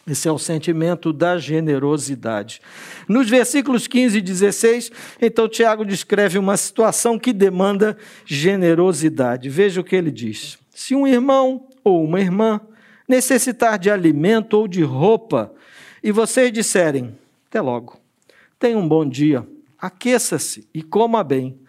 Esse 0.08 0.30
é 0.30 0.32
o 0.32 0.40
sentimento 0.40 1.12
da 1.12 1.38
generosidade. 1.38 2.62
Nos 3.10 3.30
versículos 3.30 3.88
15 3.88 4.18
e 4.18 4.22
16, 4.22 4.92
então 5.22 5.50
Tiago 5.50 5.84
descreve 5.84 6.40
uma 6.40 6.56
situação 6.56 7.20
que 7.20 7.34
demanda 7.34 7.98
generosidade. 8.26 9.50
Veja 9.50 9.82
o 9.82 9.84
que 9.84 9.98
ele 9.98 10.10
diz: 10.10 10.58
Se 10.74 10.96
um 10.96 11.06
irmão 11.06 11.68
ou 11.84 12.06
uma 12.06 12.22
irmã 12.22 12.62
necessitar 13.06 13.78
de 13.78 13.92
alimento 13.92 14.54
ou 14.54 14.66
de 14.66 14.82
roupa, 14.82 15.54
e 16.02 16.10
vocês 16.10 16.54
disserem, 16.54 17.14
até 17.50 17.60
logo, 17.60 18.00
tenha 18.58 18.78
um 18.78 18.88
bom 18.88 19.06
dia, 19.06 19.46
aqueça-se 19.78 20.68
e 20.74 20.82
coma 20.82 21.22
bem, 21.22 21.60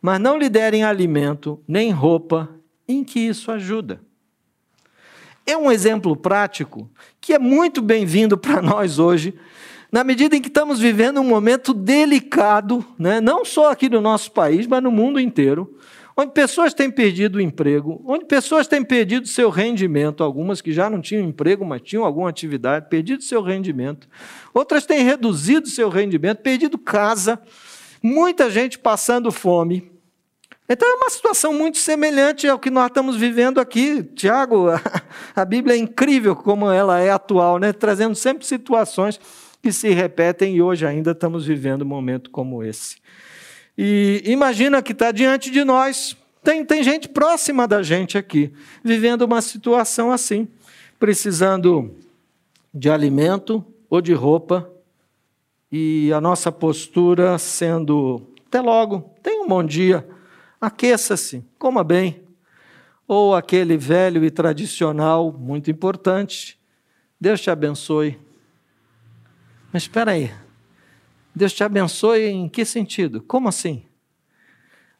mas 0.00 0.20
não 0.20 0.38
lhe 0.38 0.48
derem 0.48 0.84
alimento 0.84 1.60
nem 1.66 1.90
roupa, 1.90 2.48
em 2.86 3.02
que 3.02 3.18
isso 3.18 3.50
ajuda? 3.50 4.00
É 5.48 5.56
um 5.56 5.72
exemplo 5.72 6.14
prático 6.14 6.90
que 7.18 7.32
é 7.32 7.38
muito 7.38 7.80
bem-vindo 7.80 8.36
para 8.36 8.60
nós 8.60 8.98
hoje, 8.98 9.34
na 9.90 10.04
medida 10.04 10.36
em 10.36 10.42
que 10.42 10.48
estamos 10.48 10.78
vivendo 10.78 11.22
um 11.22 11.24
momento 11.24 11.72
delicado, 11.72 12.84
né? 12.98 13.18
não 13.18 13.46
só 13.46 13.72
aqui 13.72 13.88
no 13.88 14.02
nosso 14.02 14.30
país, 14.30 14.66
mas 14.66 14.82
no 14.82 14.90
mundo 14.90 15.18
inteiro, 15.18 15.74
onde 16.14 16.32
pessoas 16.32 16.74
têm 16.74 16.90
perdido 16.90 17.36
o 17.36 17.40
emprego, 17.40 18.02
onde 18.04 18.26
pessoas 18.26 18.68
têm 18.68 18.84
perdido 18.84 19.26
seu 19.26 19.48
rendimento, 19.48 20.22
algumas 20.22 20.60
que 20.60 20.70
já 20.70 20.90
não 20.90 21.00
tinham 21.00 21.26
emprego, 21.26 21.64
mas 21.64 21.80
tinham 21.80 22.04
alguma 22.04 22.28
atividade, 22.28 22.90
perdido 22.90 23.22
seu 23.22 23.40
rendimento, 23.40 24.06
outras 24.52 24.84
têm 24.84 25.02
reduzido 25.02 25.66
seu 25.66 25.88
rendimento, 25.88 26.42
perdido 26.42 26.76
casa, 26.76 27.40
muita 28.02 28.50
gente 28.50 28.78
passando 28.78 29.32
fome. 29.32 29.90
Então 30.70 30.86
é 30.86 30.94
uma 30.96 31.08
situação 31.08 31.54
muito 31.54 31.78
semelhante 31.78 32.46
ao 32.46 32.58
que 32.58 32.68
nós 32.68 32.88
estamos 32.88 33.16
vivendo 33.16 33.58
aqui. 33.58 34.02
Tiago, 34.02 34.66
a 35.34 35.44
Bíblia 35.44 35.74
é 35.74 35.78
incrível 35.78 36.36
como 36.36 36.70
ela 36.70 37.00
é 37.00 37.10
atual, 37.10 37.58
né? 37.58 37.72
trazendo 37.72 38.14
sempre 38.14 38.44
situações 38.44 39.18
que 39.62 39.72
se 39.72 39.88
repetem 39.88 40.56
e 40.56 40.62
hoje 40.62 40.84
ainda 40.84 41.12
estamos 41.12 41.46
vivendo 41.46 41.82
um 41.82 41.86
momento 41.86 42.28
como 42.30 42.62
esse. 42.62 42.96
E 43.78 44.22
imagina 44.26 44.82
que 44.82 44.92
está 44.92 45.10
diante 45.10 45.50
de 45.50 45.64
nós, 45.64 46.14
tem, 46.44 46.62
tem 46.62 46.82
gente 46.82 47.08
próxima 47.08 47.66
da 47.66 47.82
gente 47.82 48.18
aqui, 48.18 48.52
vivendo 48.84 49.22
uma 49.22 49.40
situação 49.40 50.12
assim, 50.12 50.46
precisando 50.98 51.96
de 52.74 52.90
alimento 52.90 53.64
ou 53.88 54.02
de 54.02 54.12
roupa, 54.12 54.70
e 55.72 56.12
a 56.12 56.20
nossa 56.20 56.50
postura 56.52 57.38
sendo, 57.38 58.22
até 58.46 58.60
logo, 58.60 59.14
tenha 59.22 59.42
um 59.42 59.48
bom 59.48 59.64
dia 59.64 60.06
aqueça-se, 60.60 61.44
coma 61.58 61.82
bem. 61.82 62.22
Ou 63.06 63.34
aquele 63.34 63.76
velho 63.76 64.24
e 64.24 64.30
tradicional, 64.30 65.32
muito 65.32 65.70
importante, 65.70 66.58
Deus 67.20 67.40
te 67.40 67.50
abençoe. 67.50 68.18
Mas 69.72 69.84
espera 69.84 70.12
aí, 70.12 70.32
Deus 71.34 71.52
te 71.52 71.64
abençoe 71.64 72.26
em 72.26 72.48
que 72.48 72.64
sentido? 72.64 73.22
Como 73.22 73.48
assim? 73.48 73.84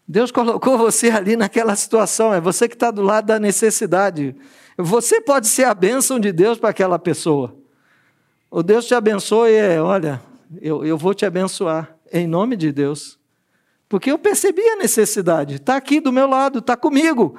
Deus 0.06 0.30
colocou 0.30 0.78
você 0.78 1.10
ali 1.10 1.36
naquela 1.36 1.76
situação, 1.76 2.32
é 2.32 2.40
você 2.40 2.66
que 2.66 2.74
está 2.74 2.90
do 2.90 3.02
lado 3.02 3.26
da 3.26 3.38
necessidade. 3.38 4.34
Você 4.76 5.20
pode 5.20 5.46
ser 5.48 5.64
a 5.64 5.74
bênção 5.74 6.18
de 6.18 6.32
Deus 6.32 6.58
para 6.58 6.70
aquela 6.70 6.98
pessoa. 6.98 7.54
O 8.50 8.62
Deus 8.62 8.86
te 8.86 8.94
abençoe 8.94 9.52
é, 9.52 9.82
olha, 9.82 10.22
eu, 10.62 10.82
eu 10.84 10.96
vou 10.96 11.12
te 11.12 11.26
abençoar, 11.26 11.94
em 12.10 12.26
nome 12.26 12.56
de 12.56 12.72
Deus. 12.72 13.18
Porque 13.88 14.10
eu 14.10 14.18
percebi 14.18 14.62
a 14.68 14.76
necessidade, 14.76 15.54
está 15.54 15.76
aqui 15.76 15.98
do 15.98 16.12
meu 16.12 16.28
lado, 16.28 16.58
está 16.58 16.76
comigo, 16.76 17.36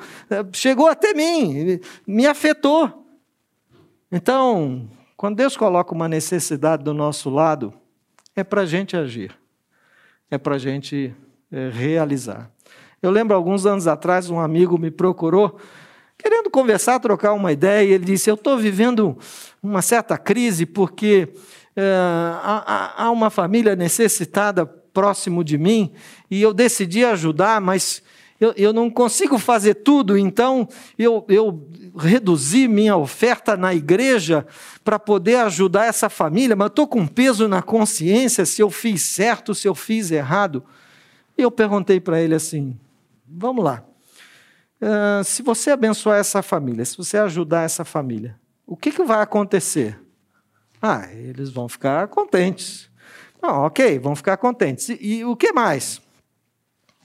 chegou 0.52 0.88
até 0.88 1.14
mim, 1.14 1.80
me 2.08 2.26
afetou. 2.26 3.06
Então, 4.12 4.90
quando 5.16 5.36
Deus 5.36 5.56
coloca 5.56 5.94
uma 5.94 6.08
necessidade 6.10 6.84
do 6.84 6.92
nosso 6.92 7.30
lado, 7.30 7.72
é 8.36 8.44
para 8.44 8.62
a 8.62 8.66
gente 8.66 8.98
agir, 8.98 9.38
é 10.32 10.40
para 10.40 10.56
a 10.56 10.58
gente 10.58 11.14
é, 11.52 11.70
realizar. 11.70 12.50
Eu 13.00 13.12
lembro 13.12 13.36
alguns 13.36 13.68
anos 13.68 13.88
atrás, 13.88 14.30
um 14.32 14.40
amigo 14.40 14.76
me 14.78 14.90
procurou, 14.90 15.60
querendo 16.18 16.50
conversar, 16.50 17.00
trocar 17.00 17.34
uma 17.34 17.52
ideia, 17.52 17.88
e 17.88 17.94
ele 17.94 18.06
disse: 18.06 18.30
Eu 18.30 18.36
estou 18.36 18.58
vivendo 18.58 19.16
uma 19.62 19.84
certa 19.84 20.18
crise 20.18 20.66
porque 20.66 21.30
é, 21.76 21.94
há, 22.42 23.04
há 23.04 23.12
uma 23.12 23.30
família 23.30 23.76
necessitada 23.76 24.79
próximo 24.94 25.44
de 25.44 25.58
mim 25.58 25.92
e 26.30 26.42
eu 26.42 26.54
decidi 26.54 27.04
ajudar, 27.06 27.62
mas 27.62 28.02
eu, 28.40 28.54
eu 28.56 28.72
não 28.72 28.90
consigo 28.90 29.38
fazer 29.38 29.76
tudo, 29.76 30.18
então 30.18 30.68
eu, 30.98 31.26
eu 31.28 31.68
reduzi 31.98 32.68
minha 32.70 32.96
oferta 32.96 33.58
na 33.58 33.74
igreja 33.74 34.48
para 34.84 34.98
poder 34.98 35.36
ajudar 35.36 35.86
essa 35.86 36.10
família, 36.10 36.56
mas 36.56 36.68
estou 36.68 36.88
com 36.88 37.06
peso 37.06 37.48
na 37.50 37.62
consciência 37.62 38.46
se 38.46 38.62
eu 38.62 38.70
fiz 38.70 39.02
certo, 39.02 39.54
se 39.54 39.68
eu 39.68 39.76
fiz 39.76 40.10
errado. 40.10 40.64
E 41.38 41.42
eu 41.42 41.52
perguntei 41.52 42.00
para 42.00 42.22
ele 42.22 42.34
assim: 42.34 42.80
vamos 43.28 43.64
lá, 43.64 43.84
uh, 44.82 45.24
se 45.24 45.42
você 45.42 45.72
abençoar 45.72 46.18
essa 46.18 46.42
família, 46.42 46.86
se 46.86 46.96
você 46.96 47.18
ajudar 47.18 47.64
essa 47.64 47.84
família, 47.84 48.40
o 48.66 48.78
que, 48.78 48.92
que 48.92 49.04
vai 49.04 49.22
acontecer? 49.22 50.00
Ah, 50.82 51.12
eles 51.12 51.50
vão 51.50 51.68
ficar 51.68 52.08
contentes. 52.08 52.89
Ah, 53.42 53.62
ok, 53.62 54.00
vão 54.00 54.16
ficar 54.16 54.38
contentes. 54.38 54.90
E, 54.90 55.20
e 55.20 55.26
o 55.26 55.36
que 55.36 55.52
mais? 55.52 56.02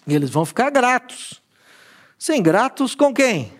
Eles 0.07 0.31
vão 0.31 0.45
ficar 0.45 0.71
gratos. 0.71 1.43
Sim, 2.19 2.43
gratos 2.43 2.95
com 2.95 3.13
quem? 3.13 3.53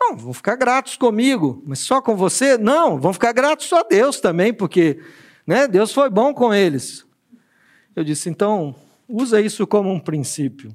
Não, 0.00 0.16
vão 0.16 0.32
ficar 0.32 0.56
gratos 0.56 0.96
comigo, 0.96 1.62
mas 1.66 1.78
só 1.78 2.02
com 2.02 2.16
você? 2.16 2.58
Não, 2.58 2.98
vão 2.98 3.12
ficar 3.12 3.32
gratos 3.32 3.72
a 3.72 3.82
Deus 3.82 4.20
também, 4.20 4.52
porque 4.52 5.00
né, 5.46 5.68
Deus 5.68 5.92
foi 5.92 6.10
bom 6.10 6.34
com 6.34 6.52
eles. 6.52 7.06
Eu 7.94 8.02
disse, 8.02 8.28
então, 8.28 8.74
usa 9.08 9.40
isso 9.40 9.66
como 9.66 9.92
um 9.92 10.00
princípio. 10.00 10.74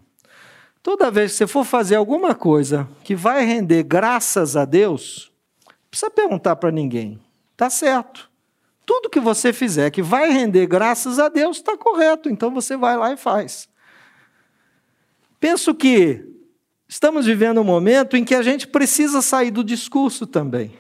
Toda 0.82 1.12
vez 1.12 1.32
que 1.32 1.40
você 1.40 1.48
for 1.48 1.66
fazer 1.66 1.96
alguma 1.96 2.34
coisa 2.34 2.88
que 3.04 3.16
vai 3.16 3.44
render 3.44 3.84
graças 3.84 4.56
a 4.56 4.64
Deus, 4.64 5.32
não 5.68 5.74
precisa 5.90 6.10
perguntar 6.10 6.56
para 6.56 6.72
ninguém. 6.72 7.20
Está 7.52 7.70
certo. 7.70 8.30
Tudo 8.88 9.10
que 9.10 9.20
você 9.20 9.52
fizer 9.52 9.92
que 9.92 10.02
vai 10.02 10.32
render 10.32 10.66
graças 10.66 11.20
a 11.20 11.28
Deus 11.28 11.58
está 11.58 11.78
correto, 11.78 12.30
então 12.30 12.50
você 12.50 12.78
vai 12.78 12.96
lá 12.96 13.12
e 13.12 13.18
faz. 13.18 13.68
Penso 15.42 15.76
que 15.76 16.26
estamos 16.88 17.26
vivendo 17.26 17.60
um 17.60 17.66
momento 17.66 18.16
em 18.16 18.24
que 18.24 18.34
a 18.34 18.42
gente 18.42 18.66
precisa 18.66 19.22
sair 19.22 19.52
do 19.52 19.62
discurso 19.62 20.26
também. 20.26 20.72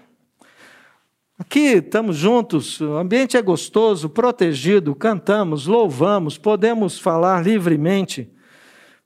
Aqui 1.37 1.59
estamos 1.59 2.15
juntos, 2.15 2.79
o 2.79 2.95
ambiente 2.95 3.35
é 3.35 3.41
gostoso, 3.41 4.09
protegido, 4.09 4.95
cantamos, 4.95 5.67
louvamos, 5.67 6.37
podemos 6.37 6.97
falar 6.97 7.43
livremente. 7.43 8.31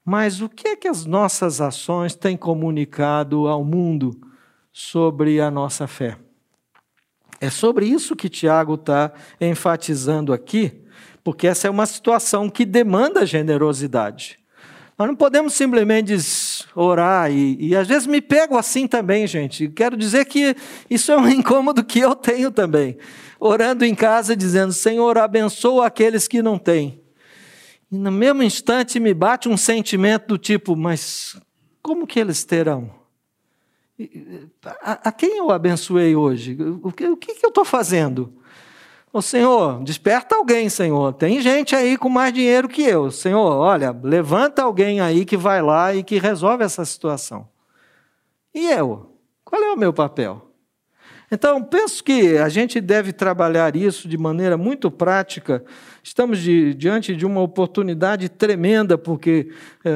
Mas 0.05 0.41
o 0.41 0.47
que 0.47 0.67
é 0.67 0.75
que 0.75 0.87
as 0.87 1.05
nossas 1.07 1.59
ações 1.59 2.13
têm 2.13 2.37
comunicado 2.37 3.47
ao 3.47 3.63
mundo 3.65 4.11
sobre 4.71 5.41
a 5.41 5.49
nossa 5.49 5.87
fé? 5.87 6.19
É 7.41 7.49
sobre 7.49 7.87
isso 7.87 8.15
que 8.15 8.29
Tiago 8.29 8.75
está 8.75 9.11
enfatizando 9.41 10.31
aqui, 10.31 10.71
porque 11.23 11.47
essa 11.47 11.67
é 11.67 11.71
uma 11.71 11.87
situação 11.87 12.47
que 12.47 12.63
demanda 12.63 13.25
generosidade. 13.25 14.37
Nós 14.95 15.07
não 15.07 15.15
podemos 15.15 15.55
simplesmente 15.55 16.15
orar, 16.75 17.31
e, 17.31 17.57
e 17.59 17.75
às 17.75 17.87
vezes 17.87 18.05
me 18.05 18.21
pego 18.21 18.55
assim 18.55 18.85
também, 18.85 19.25
gente. 19.25 19.67
Quero 19.69 19.97
dizer 19.97 20.25
que 20.25 20.55
isso 20.87 21.11
é 21.11 21.17
um 21.17 21.27
incômodo 21.33 21.83
que 21.83 21.97
eu 21.97 22.15
tenho 22.15 22.51
também. 22.51 22.95
Orando 23.39 23.83
em 23.83 23.95
casa, 23.95 24.35
dizendo: 24.35 24.71
Senhor, 24.71 25.17
abençoa 25.17 25.87
aqueles 25.87 26.27
que 26.27 26.43
não 26.43 26.59
têm. 26.59 27.01
E 27.91 27.97
no 27.97 28.11
mesmo 28.11 28.43
instante 28.43 28.99
me 28.99 29.15
bate 29.15 29.49
um 29.49 29.57
sentimento 29.57 30.27
do 30.27 30.37
tipo: 30.37 30.75
mas 30.75 31.35
como 31.81 32.05
que 32.05 32.19
eles 32.19 32.45
terão? 32.45 33.00
A, 34.81 35.11
quem 35.11 35.37
eu 35.37 35.51
abençoei 35.51 36.15
hoje? 36.15 36.57
O 36.81 36.91
que, 36.91 37.07
o 37.07 37.17
que 37.17 37.31
eu 37.43 37.49
estou 37.49 37.65
fazendo? 37.65 38.33
Ô 39.13 39.21
Senhor, 39.21 39.83
desperta 39.83 40.35
alguém, 40.35 40.69
Senhor. 40.69 41.13
Tem 41.13 41.41
gente 41.41 41.75
aí 41.75 41.97
com 41.97 42.07
mais 42.07 42.33
dinheiro 42.33 42.69
que 42.69 42.81
eu. 42.81 43.11
Senhor, 43.11 43.57
olha, 43.57 43.91
levanta 44.03 44.63
alguém 44.63 45.01
aí 45.01 45.25
que 45.25 45.35
vai 45.35 45.61
lá 45.61 45.93
e 45.93 46.03
que 46.03 46.17
resolve 46.17 46.63
essa 46.63 46.85
situação. 46.85 47.47
E 48.53 48.67
eu? 48.67 49.17
Qual 49.43 49.61
é 49.61 49.71
o 49.71 49.77
meu 49.77 49.91
papel? 49.91 50.50
Então, 51.33 51.63
penso 51.63 52.03
que 52.03 52.37
a 52.37 52.49
gente 52.49 52.81
deve 52.81 53.13
trabalhar 53.13 53.73
isso 53.73 54.05
de 54.05 54.17
maneira 54.17 54.57
muito 54.57 54.91
prática. 54.91 55.63
Estamos 56.03 56.39
de, 56.39 56.73
diante 56.73 57.15
de 57.15 57.25
uma 57.25 57.39
oportunidade 57.39 58.27
tremenda, 58.27 58.97
porque 58.97 59.47
é, 59.85 59.91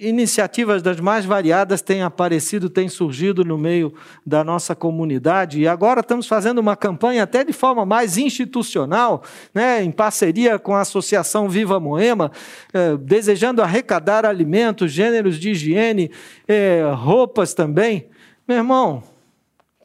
iniciativas 0.00 0.82
das 0.82 0.98
mais 0.98 1.26
variadas 1.26 1.82
têm 1.82 2.00
aparecido, 2.00 2.70
têm 2.70 2.88
surgido 2.88 3.44
no 3.44 3.58
meio 3.58 3.92
da 4.24 4.42
nossa 4.42 4.74
comunidade, 4.74 5.60
e 5.60 5.68
agora 5.68 6.00
estamos 6.00 6.26
fazendo 6.26 6.58
uma 6.58 6.74
campanha 6.74 7.24
até 7.24 7.44
de 7.44 7.52
forma 7.52 7.84
mais 7.84 8.16
institucional, 8.16 9.22
né, 9.52 9.82
em 9.82 9.90
parceria 9.90 10.58
com 10.58 10.74
a 10.74 10.80
Associação 10.80 11.50
Viva 11.50 11.78
Moema, 11.78 12.32
é, 12.72 12.96
desejando 12.96 13.60
arrecadar 13.60 14.24
alimentos, 14.24 14.90
gêneros 14.90 15.38
de 15.38 15.50
higiene, 15.50 16.10
é, 16.48 16.82
roupas 16.94 17.52
também. 17.52 18.06
Meu 18.48 18.58
irmão, 18.58 19.02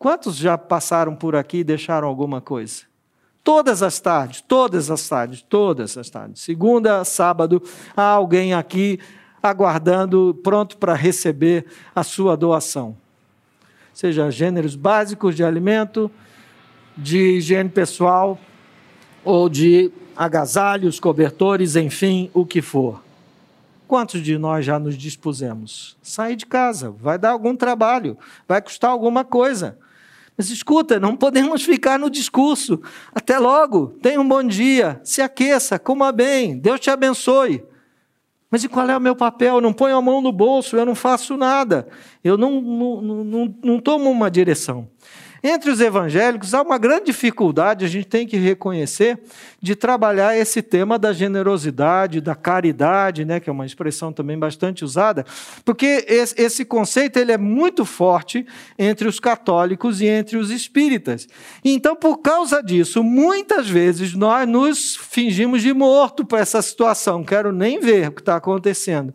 Quantos 0.02 0.36
já 0.36 0.58
passaram 0.58 1.16
por 1.16 1.36
aqui 1.36 1.58
e 1.58 1.64
deixaram 1.64 2.08
alguma 2.08 2.42
coisa? 2.42 2.86
Todas 3.44 3.84
as 3.84 4.00
tardes, 4.00 4.42
todas 4.42 4.90
as 4.90 5.08
tardes, 5.08 5.44
todas 5.44 5.96
as 5.96 6.10
tardes. 6.10 6.42
Segunda, 6.42 7.06
sábado, 7.06 7.62
há 7.96 8.02
alguém 8.02 8.52
aqui 8.52 9.00
aguardando, 9.44 10.36
pronto 10.44 10.78
para 10.78 10.96
receber 10.96 11.68
a 11.94 12.02
sua 12.02 12.36
doação. 12.36 12.98
Seja 13.94 14.32
gêneros 14.32 14.76
básicos 14.76 15.36
de 15.36 15.44
alimento, 15.44 16.10
de 16.98 17.38
higiene 17.38 17.70
pessoal, 17.70 18.40
ou 19.24 19.48
de 19.48 19.92
agasalhos, 20.18 21.00
cobertores, 21.00 21.76
enfim, 21.76 22.32
o 22.34 22.44
que 22.44 22.64
for. 22.64 23.04
Quantos 23.88 24.24
de 24.24 24.36
nós 24.36 24.66
já 24.66 24.80
nos 24.80 24.98
dispusemos? 24.98 25.96
Sair 26.02 26.36
de 26.36 26.48
casa, 26.48 26.90
vai 26.90 27.20
dar 27.20 27.30
algum 27.30 27.56
trabalho, 27.56 28.18
vai 28.48 28.60
custar 28.64 28.90
alguma 28.90 29.24
coisa. 29.24 29.78
Mas 30.38 30.50
escuta, 30.50 31.00
não 31.00 31.16
podemos 31.16 31.64
ficar 31.64 32.00
no 32.00 32.10
discurso. 32.10 32.82
Até 33.14 33.38
logo, 33.38 33.96
tenha 34.02 34.20
um 34.20 34.28
bom 34.28 34.44
dia, 34.44 35.00
se 35.04 35.22
aqueça, 35.22 35.78
coma 35.78 36.12
bem, 36.12 36.58
Deus 36.58 36.80
te 36.80 36.90
abençoe. 36.90 37.64
Mas 38.50 38.64
e 38.64 38.68
qual 38.68 38.90
é 38.90 38.98
o 38.98 39.02
meu 39.02 39.16
papel? 39.16 39.56
Eu 39.56 39.62
não 39.62 39.72
ponho 39.72 39.96
a 39.96 40.02
mão 40.02 40.22
no 40.22 40.32
bolso, 40.32 40.76
eu 40.76 40.86
não 40.86 40.96
faço 40.96 41.38
nada, 41.38 41.88
eu 42.24 42.38
não, 42.38 42.60
não, 42.62 43.02
não, 43.02 43.56
não 43.64 43.80
tomo 43.80 44.10
uma 44.10 44.30
direção. 44.30 44.90
Entre 45.44 45.72
os 45.72 45.82
evangélicos, 45.82 46.54
há 46.54 46.62
uma 46.62 46.78
grande 46.78 47.06
dificuldade, 47.06 47.84
a 47.84 47.88
gente 47.88 48.06
tem 48.06 48.28
que 48.28 48.38
reconhecer, 48.38 49.20
de 49.60 49.76
trabalhar 49.76 50.38
esse 50.38 50.62
tema 50.62 51.00
da 51.00 51.12
generosidade, 51.12 52.22
da 52.22 52.36
caridade, 52.36 53.26
né, 53.26 53.40
que 53.40 53.50
é 53.50 53.54
uma 53.54 53.66
expressão 53.66 54.14
também 54.14 54.38
bastante 54.38 54.86
usada, 54.86 55.26
porque 55.66 56.06
esse 56.08 56.64
conceito 56.64 57.18
ele 57.18 57.32
é 57.32 57.38
muito 57.38 57.86
forte 57.86 58.46
entre 58.78 59.08
os 59.08 59.20
católicos 59.20 60.00
e 60.00 60.06
entre 60.06 60.38
os 60.38 60.52
espíritas. 60.52 61.28
Então, 61.64 61.96
por 61.96 62.18
causa 62.20 62.62
disso, 62.62 63.04
muitas 63.04 63.68
vezes 63.68 64.14
nós 64.14 64.48
nos 64.48 64.96
fingimos 64.96 65.64
de 65.64 65.74
morto 65.74 66.24
para 66.24 66.40
essa 66.40 66.62
situação, 66.62 67.24
quero 67.24 67.52
nem 67.52 67.80
ver 67.80 68.10
o 68.10 68.12
que 68.12 68.22
está 68.22 68.36
acontecendo 68.36 69.14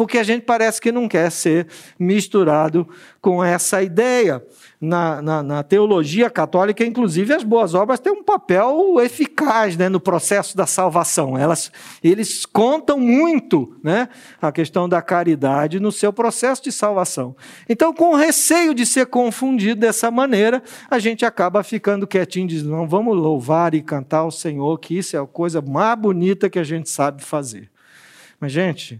porque 0.00 0.16
a 0.16 0.22
gente 0.22 0.44
parece 0.44 0.80
que 0.80 0.90
não 0.90 1.06
quer 1.06 1.30
ser 1.30 1.66
misturado 1.98 2.88
com 3.20 3.44
essa 3.44 3.82
ideia 3.82 4.42
na, 4.80 5.20
na, 5.20 5.42
na, 5.42 5.62
teologia 5.62 6.30
católica, 6.30 6.82
inclusive, 6.82 7.34
as 7.34 7.44
boas 7.44 7.74
obras 7.74 8.00
têm 8.00 8.10
um 8.10 8.24
papel 8.24 8.98
eficaz 9.02 9.76
né, 9.76 9.90
no 9.90 10.00
processo 10.00 10.56
da 10.56 10.66
salvação. 10.66 11.36
Elas, 11.36 11.70
eles 12.02 12.46
contam 12.46 12.98
muito 12.98 13.76
né, 13.84 14.08
a 14.40 14.50
questão 14.50 14.88
da 14.88 15.02
caridade 15.02 15.78
no 15.78 15.92
seu 15.92 16.14
processo 16.14 16.62
de 16.62 16.72
salvação. 16.72 17.36
Então, 17.68 17.92
com 17.92 18.14
receio 18.14 18.72
de 18.74 18.86
ser 18.86 19.04
confundido 19.04 19.82
dessa 19.82 20.10
maneira, 20.10 20.62
a 20.90 20.98
gente 20.98 21.26
acaba 21.26 21.62
ficando 21.62 22.06
quietinho, 22.06 22.48
diz: 22.48 22.62
não, 22.62 22.88
vamos 22.88 23.14
louvar 23.14 23.74
e 23.74 23.82
cantar 23.82 24.20
ao 24.20 24.30
Senhor, 24.30 24.78
que 24.78 24.96
isso 24.96 25.14
é 25.14 25.20
a 25.20 25.26
coisa 25.26 25.60
mais 25.60 25.98
bonita 25.98 26.48
que 26.48 26.58
a 26.58 26.64
gente 26.64 26.88
sabe 26.88 27.22
fazer. 27.22 27.70
Mas, 28.40 28.50
gente, 28.50 28.98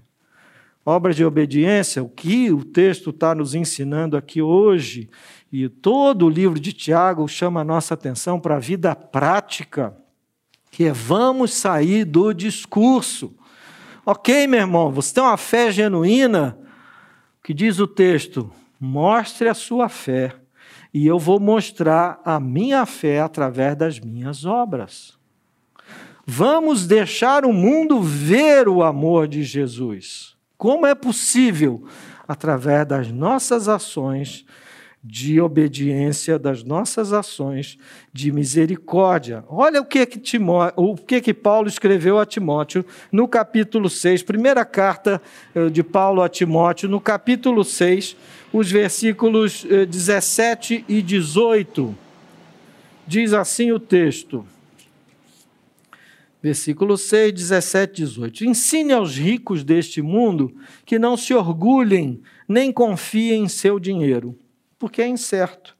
obras 0.90 1.16
de 1.16 1.24
obediência, 1.24 2.02
o 2.02 2.08
que 2.08 2.50
o 2.50 2.64
texto 2.64 3.10
está 3.10 3.34
nos 3.34 3.54
ensinando 3.54 4.16
aqui 4.16 4.42
hoje, 4.42 5.08
e 5.52 5.68
todo 5.68 6.26
o 6.26 6.30
livro 6.30 6.58
de 6.58 6.72
Tiago 6.72 7.26
chama 7.28 7.60
a 7.60 7.64
nossa 7.64 7.94
atenção 7.94 8.38
para 8.38 8.56
a 8.56 8.60
vida 8.60 8.94
prática, 8.94 9.96
que 10.70 10.84
é 10.84 10.92
vamos 10.92 11.54
sair 11.54 12.04
do 12.04 12.32
discurso. 12.32 13.34
Ok, 14.04 14.46
meu 14.46 14.60
irmão, 14.60 14.90
você 14.90 15.14
tem 15.14 15.22
uma 15.22 15.36
fé 15.36 15.70
genuína, 15.70 16.58
que 17.42 17.54
diz 17.54 17.78
o 17.78 17.86
texto, 17.86 18.50
mostre 18.78 19.48
a 19.48 19.54
sua 19.54 19.88
fé, 19.88 20.34
e 20.92 21.06
eu 21.06 21.18
vou 21.18 21.38
mostrar 21.38 22.20
a 22.24 22.40
minha 22.40 22.84
fé 22.84 23.20
através 23.20 23.76
das 23.76 24.00
minhas 24.00 24.44
obras. 24.44 25.18
Vamos 26.26 26.86
deixar 26.86 27.44
o 27.44 27.52
mundo 27.52 28.00
ver 28.00 28.68
o 28.68 28.82
amor 28.82 29.26
de 29.26 29.42
Jesus. 29.42 30.36
Como 30.60 30.86
é 30.86 30.94
possível? 30.94 31.82
Através 32.28 32.86
das 32.86 33.10
nossas 33.10 33.66
ações 33.66 34.44
de 35.02 35.40
obediência, 35.40 36.38
das 36.38 36.62
nossas 36.62 37.14
ações 37.14 37.78
de 38.12 38.30
misericórdia. 38.30 39.42
Olha 39.48 39.80
o 39.80 39.86
que 39.86 40.04
que, 40.04 40.18
Timó, 40.18 40.70
o 40.76 40.96
que 40.96 41.22
que 41.22 41.32
Paulo 41.32 41.66
escreveu 41.66 42.18
a 42.18 42.26
Timóteo 42.26 42.84
no 43.10 43.26
capítulo 43.26 43.88
6, 43.88 44.22
primeira 44.22 44.62
carta 44.66 45.22
eh, 45.54 45.70
de 45.70 45.82
Paulo 45.82 46.20
a 46.20 46.28
Timóteo, 46.28 46.90
no 46.90 47.00
capítulo 47.00 47.64
6, 47.64 48.14
os 48.52 48.70
versículos 48.70 49.64
17 49.64 50.74
eh, 50.74 50.92
e 50.92 51.00
18. 51.00 51.96
Diz 53.06 53.32
assim 53.32 53.72
o 53.72 53.80
texto. 53.80 54.44
Versículo 56.42 56.96
6, 56.96 57.32
17 57.32 57.90
e 57.90 58.04
18. 58.06 58.44
Ensine 58.44 58.92
aos 58.92 59.16
ricos 59.16 59.62
deste 59.62 60.00
mundo 60.00 60.54
que 60.86 60.98
não 60.98 61.16
se 61.16 61.34
orgulhem 61.34 62.22
nem 62.48 62.72
confiem 62.72 63.44
em 63.44 63.48
seu 63.48 63.78
dinheiro 63.78 64.38
porque 64.80 65.02
é 65.02 65.06
incerto. 65.06 65.76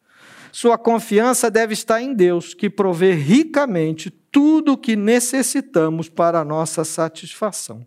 Sua 0.53 0.77
confiança 0.77 1.51
deve 1.51 1.73
estar 1.73 2.03
em 2.03 2.13
Deus, 2.13 2.53
que 2.53 2.69
provê 2.69 3.13
ricamente 3.13 4.11
tudo 4.11 4.73
o 4.73 4.77
que 4.77 4.95
necessitamos 4.95 6.09
para 6.09 6.41
a 6.41 6.45
nossa 6.45 6.85
satisfação. 6.85 7.85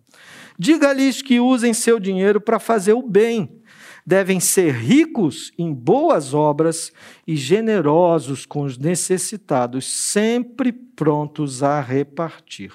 Diga-lhes 0.58 1.22
que 1.22 1.40
usem 1.40 1.74
seu 1.74 2.00
dinheiro 2.00 2.42
para 2.42 2.60
fazer 2.60 2.94
o 2.94 3.02
bem. 3.02 3.62
Devem 4.06 4.40
ser 4.40 4.74
ricos 4.74 5.52
em 5.58 5.74
boas 5.74 6.34
obras 6.34 6.92
e 7.26 7.36
generosos 7.38 8.46
com 8.46 8.64
os 8.64 8.78
necessitados, 8.78 9.86
sempre 9.86 10.74
prontos 10.74 11.64
a 11.64 11.80
repartir. 11.80 12.74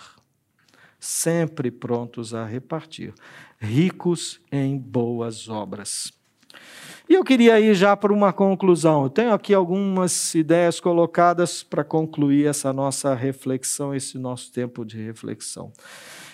Sempre 0.99 1.71
prontos 1.71 2.35
a 2.35 2.45
repartir. 2.45 3.13
Ricos 3.59 4.41
em 4.51 4.79
boas 4.79 5.49
obras. 5.49 6.13
E 7.09 7.15
eu 7.15 7.25
queria 7.25 7.61
ir 7.61 7.75
já 7.75 7.97
para 7.97 8.13
uma 8.13 8.33
conclusão. 8.33 9.05
Eu 9.05 9.11
tenho 9.11 9.33
aqui 9.33 9.55
algumas 9.55 10.35
ideias 10.35 10.81
colocadas 10.81 11.63
para 11.63 11.85
concluir 11.85 12.47
essa 12.47 12.73
nossa 12.73 13.15
reflexão, 13.15 13.95
esse 13.95 14.19
nosso 14.19 14.51
tempo 14.51 14.85
de 14.85 15.03
reflexão 15.03 15.73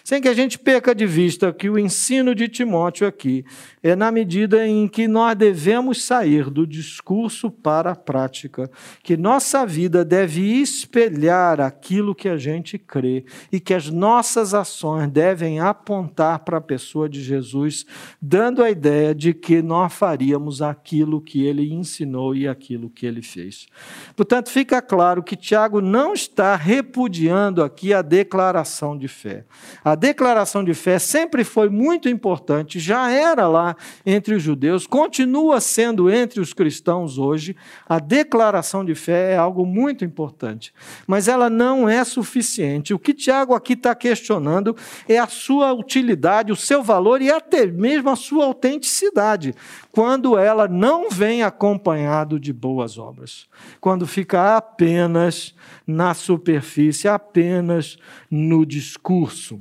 sem 0.04 0.20
que 0.20 0.28
a 0.28 0.34
gente 0.34 0.58
perca 0.58 0.94
de 0.94 1.06
vista 1.06 1.50
que 1.50 1.70
o 1.70 1.78
ensino 1.78 2.34
de 2.34 2.46
Timóteo 2.46 3.06
aqui 3.06 3.42
é 3.82 3.96
na 3.96 4.12
medida 4.12 4.66
em 4.66 4.86
que 4.86 5.08
nós 5.08 5.34
devemos 5.34 6.04
sair 6.04 6.50
do 6.50 6.66
discurso 6.66 7.50
para 7.50 7.92
a 7.92 7.96
prática, 7.96 8.70
que 9.02 9.16
nossa 9.16 9.64
vida 9.64 10.04
deve 10.04 10.42
espelhar 10.60 11.58
aquilo 11.58 12.14
que 12.14 12.28
a 12.28 12.36
gente 12.36 12.76
crê 12.76 13.24
e 13.50 13.58
que 13.58 13.72
as 13.72 13.88
nossas 13.88 14.52
ações 14.52 15.10
devem 15.10 15.58
apontar 15.58 16.40
para 16.40 16.58
a 16.58 16.60
pessoa 16.60 17.08
de 17.08 17.22
Jesus, 17.22 17.86
dando 18.20 18.62
a 18.62 18.70
ideia 18.70 19.14
de 19.14 19.32
que 19.32 19.62
nós 19.62 19.90
faríamos 19.90 20.60
aquilo 20.60 21.18
que 21.18 21.46
ele 21.46 21.72
ensinou 21.72 22.34
e 22.34 22.46
aquilo 22.46 22.90
que 22.90 23.06
ele 23.06 23.22
fez. 23.22 23.66
Portanto, 24.14 24.50
fica 24.50 24.82
claro 24.82 25.22
que 25.22 25.34
Tiago 25.34 25.80
não 25.80 26.12
está 26.12 26.56
repudiando 26.56 27.62
aqui 27.62 27.94
a 27.94 28.02
declaração 28.02 28.98
de 28.98 29.08
fé. 29.08 29.46
A 29.82 29.93
a 29.94 29.96
declaração 29.96 30.64
de 30.64 30.74
fé 30.74 30.98
sempre 30.98 31.44
foi 31.44 31.68
muito 31.68 32.08
importante, 32.08 32.80
já 32.80 33.12
era 33.12 33.46
lá 33.46 33.76
entre 34.04 34.34
os 34.34 34.42
judeus, 34.42 34.88
continua 34.88 35.60
sendo 35.60 36.10
entre 36.10 36.40
os 36.40 36.52
cristãos 36.52 37.16
hoje. 37.16 37.54
A 37.88 38.00
declaração 38.00 38.84
de 38.84 38.92
fé 38.96 39.34
é 39.34 39.36
algo 39.36 39.64
muito 39.64 40.04
importante, 40.04 40.74
mas 41.06 41.28
ela 41.28 41.48
não 41.48 41.88
é 41.88 42.02
suficiente. 42.02 42.92
O 42.92 42.98
que 42.98 43.14
Tiago 43.14 43.54
aqui 43.54 43.74
está 43.74 43.94
questionando 43.94 44.76
é 45.08 45.16
a 45.16 45.28
sua 45.28 45.72
utilidade, 45.72 46.50
o 46.50 46.56
seu 46.56 46.82
valor 46.82 47.22
e 47.22 47.30
até 47.30 47.64
mesmo 47.64 48.10
a 48.10 48.16
sua 48.16 48.46
autenticidade, 48.46 49.54
quando 49.92 50.36
ela 50.36 50.66
não 50.66 51.08
vem 51.08 51.44
acompanhado 51.44 52.40
de 52.40 52.52
boas 52.52 52.98
obras, 52.98 53.46
quando 53.80 54.08
fica 54.08 54.56
apenas 54.56 55.54
na 55.86 56.14
superfície, 56.14 57.06
apenas 57.06 57.96
no 58.28 58.66
discurso. 58.66 59.60